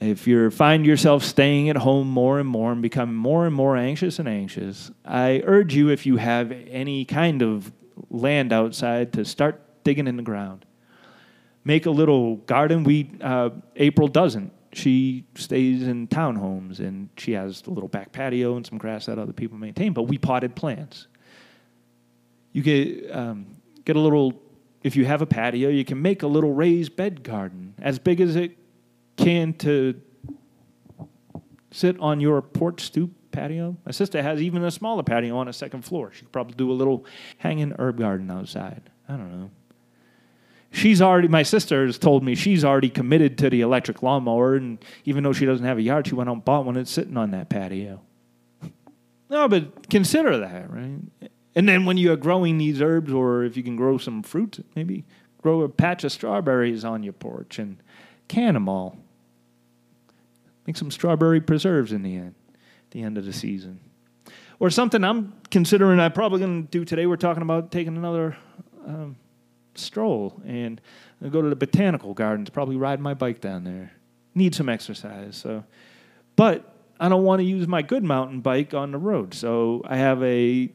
if 0.00 0.26
you 0.26 0.50
find 0.50 0.86
yourself 0.86 1.24
staying 1.24 1.68
at 1.68 1.76
home 1.76 2.08
more 2.08 2.38
and 2.38 2.48
more 2.48 2.72
and 2.72 2.82
becoming 2.82 3.16
more 3.16 3.46
and 3.46 3.54
more 3.54 3.76
anxious 3.76 4.18
and 4.18 4.28
anxious, 4.28 4.90
I 5.04 5.42
urge 5.44 5.74
you, 5.74 5.90
if 5.90 6.06
you 6.06 6.16
have 6.16 6.52
any 6.52 7.04
kind 7.04 7.42
of 7.42 7.72
land 8.10 8.52
outside, 8.52 9.12
to 9.14 9.24
start 9.24 9.60
digging 9.88 10.06
in 10.06 10.18
the 10.18 10.22
ground. 10.22 10.66
Make 11.64 11.86
a 11.86 11.90
little 11.90 12.36
garden. 12.36 12.84
We 12.84 13.10
uh, 13.22 13.48
April 13.76 14.06
doesn't. 14.06 14.52
She 14.74 15.24
stays 15.34 15.82
in 15.82 16.08
townhomes 16.08 16.78
and 16.78 17.08
she 17.16 17.32
has 17.32 17.62
a 17.66 17.70
little 17.70 17.88
back 17.88 18.12
patio 18.12 18.56
and 18.56 18.66
some 18.66 18.76
grass 18.76 19.06
that 19.06 19.18
other 19.18 19.32
people 19.32 19.56
maintain. 19.56 19.94
But 19.94 20.02
we 20.02 20.18
potted 20.18 20.54
plants. 20.54 21.06
You 22.52 22.62
get 22.62 23.16
um, 23.16 23.56
get 23.86 23.96
a 23.96 23.98
little. 23.98 24.42
If 24.82 24.94
you 24.94 25.06
have 25.06 25.22
a 25.22 25.26
patio, 25.26 25.70
you 25.70 25.86
can 25.86 26.02
make 26.02 26.22
a 26.22 26.26
little 26.26 26.52
raised 26.52 26.94
bed 26.94 27.22
garden 27.22 27.72
as 27.80 27.98
big 27.98 28.20
as 28.20 28.36
it 28.36 28.58
can 29.16 29.54
to 29.54 29.98
sit 31.70 31.98
on 31.98 32.20
your 32.20 32.42
porch 32.42 32.82
stoop 32.82 33.10
patio. 33.30 33.74
My 33.86 33.92
sister 33.92 34.22
has 34.22 34.42
even 34.42 34.62
a 34.64 34.70
smaller 34.70 35.02
patio 35.02 35.38
on 35.38 35.48
a 35.48 35.52
second 35.54 35.82
floor. 35.86 36.12
She 36.12 36.20
could 36.20 36.32
probably 36.32 36.56
do 36.56 36.70
a 36.70 36.76
little 36.76 37.06
hanging 37.38 37.72
herb 37.78 37.98
garden 37.98 38.30
outside. 38.30 38.90
I 39.08 39.16
don't 39.16 39.32
know 39.32 39.50
she's 40.70 41.00
already 41.00 41.28
my 41.28 41.42
sister 41.42 41.86
has 41.86 41.98
told 41.98 42.22
me 42.22 42.34
she's 42.34 42.64
already 42.64 42.90
committed 42.90 43.38
to 43.38 43.50
the 43.50 43.60
electric 43.60 44.02
lawnmower 44.02 44.54
and 44.54 44.78
even 45.04 45.22
though 45.24 45.32
she 45.32 45.46
doesn't 45.46 45.66
have 45.66 45.78
a 45.78 45.82
yard 45.82 46.06
she 46.06 46.14
went 46.14 46.28
out 46.28 46.34
and 46.34 46.44
bought 46.44 46.64
one 46.64 46.74
that's 46.74 46.90
sitting 46.90 47.16
on 47.16 47.30
that 47.30 47.48
patio. 47.48 48.00
No 49.30 49.46
but 49.46 49.90
consider 49.90 50.38
that 50.38 50.70
right? 50.70 51.00
And 51.54 51.68
then 51.68 51.84
when 51.84 51.98
you 51.98 52.12
are 52.12 52.16
growing 52.16 52.56
these 52.56 52.80
herbs 52.80 53.12
or 53.12 53.44
if 53.44 53.56
you 53.56 53.62
can 53.62 53.76
grow 53.76 53.98
some 53.98 54.22
fruit 54.22 54.64
maybe 54.74 55.04
grow 55.42 55.62
a 55.62 55.68
patch 55.68 56.04
of 56.04 56.12
strawberries 56.12 56.84
on 56.84 57.02
your 57.02 57.12
porch 57.12 57.58
and 57.58 57.76
can 58.26 58.54
them 58.54 58.68
all. 58.68 58.96
Make 60.66 60.76
some 60.76 60.90
strawberry 60.90 61.40
preserves 61.40 61.92
in 61.92 62.02
the 62.02 62.16
end 62.16 62.34
the 62.90 63.02
end 63.02 63.18
of 63.18 63.26
the 63.26 63.34
season. 63.34 63.80
Or 64.60 64.70
something 64.70 65.04
i'm 65.04 65.34
considering 65.50 66.00
i'm 66.00 66.12
probably 66.12 66.40
going 66.40 66.64
to 66.66 66.70
do 66.70 66.84
today 66.84 67.06
we're 67.06 67.16
talking 67.16 67.42
about 67.42 67.70
taking 67.70 67.96
another 67.96 68.36
um, 68.86 69.16
stroll 69.78 70.40
and 70.46 70.80
I'll 71.22 71.30
go 71.30 71.42
to 71.42 71.48
the 71.48 71.56
botanical 71.56 72.14
gardens, 72.14 72.50
probably 72.50 72.76
ride 72.76 73.00
my 73.00 73.14
bike 73.14 73.40
down 73.40 73.64
there. 73.64 73.92
Need 74.34 74.54
some 74.54 74.68
exercise. 74.68 75.36
So, 75.36 75.64
but 76.36 76.74
I 77.00 77.08
don't 77.08 77.24
want 77.24 77.40
to 77.40 77.44
use 77.44 77.66
my 77.66 77.82
good 77.82 78.04
mountain 78.04 78.40
bike 78.40 78.74
on 78.74 78.92
the 78.92 78.98
road. 78.98 79.34
So 79.34 79.82
I 79.84 79.96
have 79.96 80.22
a 80.22 80.70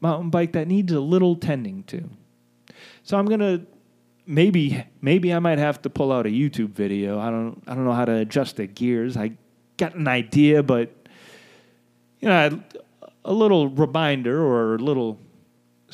mountain 0.00 0.30
bike 0.30 0.52
that 0.52 0.68
needs 0.68 0.92
a 0.92 1.00
little 1.00 1.36
tending 1.36 1.84
to. 1.84 2.08
So 3.02 3.18
I'm 3.18 3.26
gonna 3.26 3.62
maybe 4.26 4.84
maybe 5.00 5.32
I 5.32 5.38
might 5.38 5.58
have 5.58 5.82
to 5.82 5.90
pull 5.90 6.12
out 6.12 6.26
a 6.26 6.30
YouTube 6.30 6.70
video. 6.70 7.18
I 7.18 7.30
don't 7.30 7.62
I 7.66 7.74
don't 7.74 7.84
know 7.84 7.92
how 7.92 8.04
to 8.04 8.14
adjust 8.16 8.56
the 8.56 8.66
gears. 8.66 9.16
I 9.16 9.32
got 9.76 9.94
an 9.94 10.08
idea, 10.08 10.62
but 10.62 10.90
you 12.20 12.28
know, 12.28 12.62
a 13.24 13.32
little 13.32 13.68
reminder 13.68 14.42
or 14.42 14.76
a 14.76 14.78
little 14.78 15.18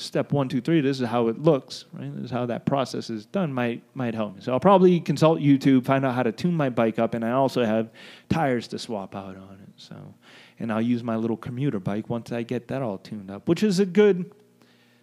step 0.01 0.33
one, 0.33 0.49
two, 0.49 0.61
three, 0.61 0.81
this 0.81 1.01
is 1.01 1.09
how 1.09 1.29
it 1.29 1.39
looks, 1.39 1.85
right? 1.93 2.15
This 2.15 2.27
is 2.27 2.31
how 2.31 2.47
that 2.47 2.67
process 2.67 3.11
is 3.11 3.27
done, 3.27 3.53
might 3.53 3.83
might 3.95 4.15
help 4.15 4.35
me. 4.35 4.41
So 4.41 4.53
I'll 4.53 4.61
probably 4.61 5.01
consult 5.01 5.41
YouTube, 5.41 5.85
find 5.85 6.05
out 6.05 6.15
how 6.15 6.23
to 6.23 6.33
tune 6.33 6.55
my 6.55 6.71
bike 6.71 6.99
up, 6.99 7.15
and 7.15 7.25
I 7.25 7.33
also 7.33 7.65
have 7.65 7.91
tires 8.29 8.69
to 8.69 8.79
swap 8.79 9.15
out 9.15 9.37
on 9.37 9.59
it. 9.63 9.73
So, 9.77 10.15
and 10.59 10.73
I'll 10.73 10.83
use 10.83 11.03
my 11.03 11.17
little 11.17 11.37
commuter 11.37 11.81
bike 11.81 12.09
once 12.09 12.33
I 12.33 12.43
get 12.43 12.69
that 12.69 12.83
all 12.83 12.99
tuned 12.99 13.31
up, 13.31 13.49
which 13.49 13.63
is 13.63 13.79
a 13.79 13.87
good 13.87 14.33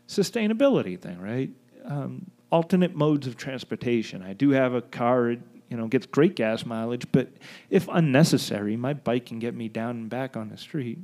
sustainability 0.07 0.99
thing, 0.99 1.19
right? 1.19 1.49
Um, 1.85 2.31
alternate 2.51 2.95
modes 2.95 3.27
of 3.27 3.37
transportation. 3.37 4.21
I 4.21 4.33
do 4.33 4.51
have 4.51 4.73
a 4.73 4.81
car, 4.81 5.31
it, 5.31 5.39
you 5.69 5.77
know, 5.77 5.87
gets 5.87 6.05
great 6.05 6.35
gas 6.35 6.65
mileage, 6.65 7.05
but 7.11 7.29
if 7.69 7.87
unnecessary, 7.91 8.77
my 8.77 8.93
bike 8.93 9.25
can 9.25 9.39
get 9.39 9.53
me 9.53 9.67
down 9.67 9.91
and 9.91 10.09
back 10.09 10.37
on 10.37 10.49
the 10.49 10.57
street 10.57 10.99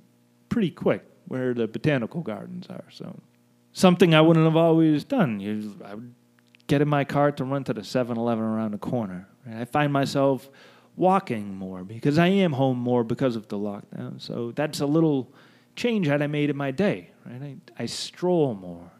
pretty 0.50 0.70
quick 0.70 1.04
where 1.28 1.54
the 1.54 1.68
botanical 1.68 2.22
gardens 2.22 2.68
are. 2.70 2.86
So 2.92 3.20
something 3.74 4.16
I 4.16 4.22
wouldn't 4.22 4.46
have 4.46 4.56
always 4.56 5.04
done. 5.04 5.40
You, 5.40 5.76
I 5.84 5.96
would 5.96 6.14
get 6.68 6.82
in 6.82 6.88
my 6.88 7.04
car 7.04 7.32
to 7.34 7.44
run 7.44 7.64
to 7.66 7.74
the 7.74 7.82
7-Eleven 7.82 8.44
around 8.44 8.72
the 8.72 8.78
corner. 8.78 9.28
Right? 9.46 9.62
I 9.62 9.66
find 9.66 9.92
myself 9.92 10.50
walking 10.96 11.56
more 11.56 11.84
because 11.84 12.18
I 12.18 12.28
am 12.28 12.54
home 12.54 12.78
more 12.78 13.04
because 13.04 13.36
of 13.36 13.48
the 13.48 13.58
lockdown. 13.58 14.22
So 14.22 14.52
that's 14.56 14.80
a 14.80 14.86
little 14.86 15.34
change 15.76 16.08
that 16.08 16.22
I 16.22 16.28
made 16.28 16.50
in 16.50 16.56
my 16.56 16.72
day. 16.72 17.10
Right? 17.26 17.58
I, 17.78 17.84
I 17.84 17.86
stroll 17.88 18.54
more. 18.54 18.92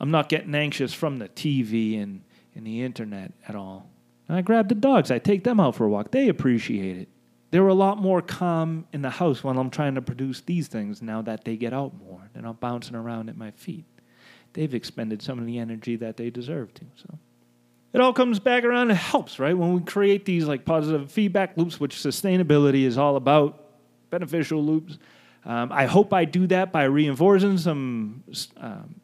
I'm 0.00 0.10
not 0.10 0.28
getting 0.28 0.54
anxious 0.54 0.92
from 0.92 1.18
the 1.18 1.28
TV 1.28 2.02
and, 2.02 2.22
and 2.56 2.66
the 2.66 2.82
internet 2.82 3.32
at 3.48 3.54
all. 3.54 3.88
And 4.28 4.36
I 4.36 4.42
grab 4.42 4.68
the 4.68 4.74
dogs. 4.74 5.10
I 5.10 5.18
take 5.18 5.44
them 5.44 5.60
out 5.60 5.76
for 5.76 5.84
a 5.84 5.88
walk. 5.88 6.10
They 6.10 6.28
appreciate 6.28 6.96
it. 6.96 7.08
They're 7.52 7.68
a 7.68 7.74
lot 7.74 7.98
more 7.98 8.22
calm 8.22 8.86
in 8.92 9.02
the 9.02 9.10
house 9.10 9.44
when 9.44 9.58
I'm 9.58 9.68
trying 9.68 9.94
to 9.96 10.02
produce 10.02 10.40
these 10.40 10.68
things 10.68 11.02
now 11.02 11.20
that 11.22 11.44
they 11.44 11.56
get 11.56 11.74
out 11.74 11.92
more. 11.94 12.30
They're 12.32 12.42
not 12.42 12.60
bouncing 12.60 12.96
around 12.96 13.28
at 13.28 13.36
my 13.36 13.50
feet. 13.50 13.84
They've 14.54 14.74
expended 14.74 15.22
some 15.22 15.38
of 15.38 15.46
the 15.46 15.58
energy 15.58 15.96
that 15.96 16.16
they 16.16 16.30
deserve 16.30 16.74
to. 16.74 16.84
So 16.96 17.18
it 17.92 18.00
all 18.00 18.12
comes 18.12 18.38
back 18.38 18.64
around. 18.64 18.90
It 18.90 18.94
helps, 18.94 19.38
right? 19.38 19.56
When 19.56 19.74
we 19.74 19.80
create 19.80 20.24
these 20.24 20.46
like 20.46 20.64
positive 20.64 21.10
feedback 21.10 21.56
loops, 21.56 21.78
which 21.78 21.96
sustainability 21.96 22.84
is 22.84 22.98
all 22.98 23.16
about, 23.16 23.58
beneficial 24.10 24.62
loops. 24.62 24.98
Um, 25.44 25.72
I 25.72 25.86
hope 25.86 26.12
I 26.12 26.24
do 26.24 26.46
that 26.48 26.72
by 26.72 26.84
reinforcing 26.84 27.58
some 27.58 28.22
um, 28.58 28.94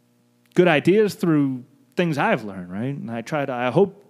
good 0.54 0.68
ideas 0.68 1.14
through 1.14 1.64
things 1.96 2.16
I've 2.16 2.44
learned, 2.44 2.70
right? 2.70 2.94
And 2.94 3.10
I 3.10 3.22
try 3.22 3.44
to. 3.44 3.52
I 3.52 3.70
hope 3.70 4.04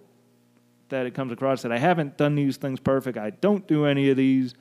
that 0.89 1.05
it 1.05 1.13
comes 1.13 1.31
across 1.31 1.63
that 1.63 1.71
I 1.71 1.77
haven't 1.77 2.17
done 2.17 2.35
these 2.35 2.57
things 2.57 2.79
perfect. 2.79 3.17
I 3.17 3.31
don't 3.31 3.67
do 3.67 3.85
any 3.85 4.09
of 4.09 4.17
these 4.17 4.53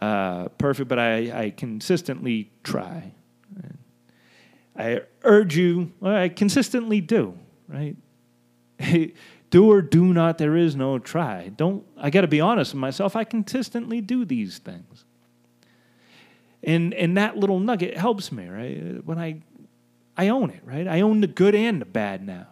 uh, 0.00 0.48
perfect, 0.58 0.88
but 0.88 0.98
I, 0.98 1.44
I 1.44 1.50
consistently 1.50 2.50
try. 2.62 3.12
I 4.80 5.00
urge 5.24 5.56
you, 5.56 5.92
well, 6.00 6.16
I 6.16 6.30
consistently 6.30 7.02
do, 7.02 7.38
right? 7.68 7.96
do 9.50 9.70
or 9.70 9.82
do 9.82 10.14
not, 10.14 10.38
there 10.38 10.56
is 10.56 10.74
no 10.74 10.98
try. 10.98 11.48
Don't, 11.54 11.84
I 11.98 12.08
got 12.08 12.22
to 12.22 12.28
be 12.28 12.40
honest 12.40 12.72
with 12.72 12.80
myself, 12.80 13.14
I 13.14 13.24
consistently 13.24 14.00
do 14.00 14.24
these 14.24 14.58
things. 14.58 15.04
And, 16.62 16.94
and 16.94 17.16
that 17.18 17.36
little 17.36 17.60
nugget 17.60 17.96
helps 17.96 18.32
me, 18.32 18.48
right? 18.48 19.04
When 19.04 19.18
I, 19.18 19.42
I 20.16 20.28
own 20.28 20.50
it, 20.50 20.60
right? 20.64 20.88
I 20.88 21.02
own 21.02 21.20
the 21.20 21.26
good 21.26 21.54
and 21.54 21.80
the 21.80 21.86
bad 21.86 22.26
now. 22.26 22.46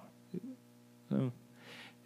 So, 1.08 1.32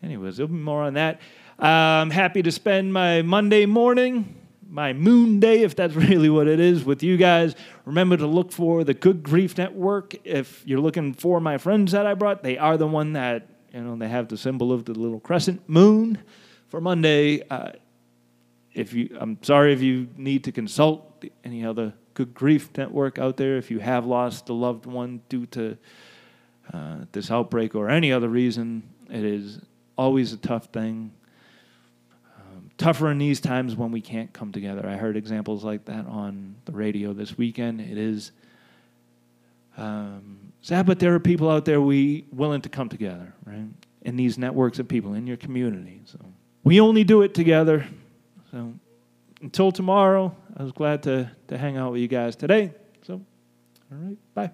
anyways, 0.05 0.37
there'll 0.37 0.49
be 0.49 0.55
more 0.55 0.83
on 0.83 0.95
that. 0.95 1.21
I'm 1.59 2.11
happy 2.11 2.43
to 2.43 2.53
spend 2.53 2.93
my 2.93 3.23
Monday 3.23 3.67
morning 3.67 4.37
my 4.73 4.95
moon 4.95 5.39
day, 5.39 5.63
if 5.63 5.77
that's 5.77 5.95
really 6.09 6.31
what 6.31 6.49
it 6.49 6.59
is, 6.59 6.83
with 6.83 7.03
you 7.03 7.17
guys. 7.17 7.55
Remember 7.85 8.17
to 8.17 8.27
look 8.27 8.51
for 8.51 8.83
the 8.85 8.95
Good 8.95 9.23
Grief 9.23 9.59
Network. 9.59 10.15
If 10.25 10.63
you're 10.67 10.81
looking 10.81 11.13
for 11.13 11.41
my 11.41 11.59
friends 11.59 11.93
that 11.93 12.07
I 12.07 12.15
brought, 12.15 12.43
they 12.43 12.57
are 12.57 12.79
the 12.79 12.87
one 12.87 13.13
that, 13.13 13.47
you 13.73 13.83
know, 13.83 13.97
they 13.97 14.09
have 14.09 14.29
the 14.29 14.39
symbol 14.39 14.73
of 14.73 14.87
the 14.87 14.95
little 14.95 15.21
crescent 15.21 15.69
moon 15.69 16.19
for 16.69 16.81
Monday. 16.81 17.47
Uh, 17.49 17.73
if 18.73 18.95
you, 18.95 19.15
I'm 19.21 19.39
sorry 19.43 19.75
if 19.75 19.83
you 19.83 20.09
need 20.17 20.45
to 20.45 20.53
consult 20.53 21.23
any 21.45 21.65
other 21.67 21.93
Good 22.15 22.33
Grief 22.33 22.71
Network 22.77 23.19
out 23.19 23.37
there. 23.37 23.59
If 23.59 23.71
you 23.71 23.79
have 23.81 24.07
lost 24.07 24.49
a 24.49 24.55
loved 24.55 24.87
one 24.87 25.21
due 25.29 25.45
to 25.47 25.77
uh, 26.73 26.97
this 27.13 27.31
outbreak 27.31 27.75
or 27.75 27.91
any 27.91 28.11
other 28.11 28.29
reason, 28.29 28.83
it 29.11 29.25
is 29.25 29.61
always 29.99 30.33
a 30.33 30.39
tough 30.39 30.67
thing 30.73 31.13
tougher 32.83 33.11
in 33.11 33.19
these 33.19 33.41
times 33.41 33.77
when 33.77 33.93
we 33.93 34.01
can't 34.01 34.33
come 34.33 34.51
together. 34.51 34.87
I 34.89 34.97
heard 34.97 35.17
examples 35.17 35.63
like 35.63 35.85
that 35.85 36.05
on 36.07 36.57
the 36.65 36.73
radio 36.73 37.13
this 37.13 37.39
weekend. 37.39 37.81
It 37.81 37.97
is 37.97 38.33
um, 39.77 40.53
sad, 40.63 40.87
but 40.87 40.99
there 40.99 41.15
are 41.15 41.21
people 41.21 41.49
out 41.49 41.65
there 41.65 41.81
we 41.81 42.25
willing 42.33 42.61
to 42.63 42.69
come 42.69 42.89
together, 42.89 43.33
right? 43.47 43.69
In 44.03 44.17
these 44.17 44.37
networks 44.37 44.81
of 44.81 44.89
people 44.89 45.15
in 45.15 45.29
your 45.29 45.37
community. 45.37 46.01
So 46.07 46.19
we 46.65 46.81
only 46.81 47.05
do 47.05 47.23
it 47.23 47.35
together. 47.35 47.87
So 48.51 48.75
until 49.41 49.71
tomorrow, 49.71 50.35
I 50.57 50.63
was 50.65 50.73
glad 50.73 51.05
to 51.05 51.31
to 51.49 51.57
hang 51.57 51.77
out 51.77 51.93
with 51.93 52.01
you 52.01 52.09
guys 52.09 52.35
today. 52.35 52.73
So, 53.07 53.15
all 53.15 53.99
right, 53.99 54.17
bye. 54.35 54.51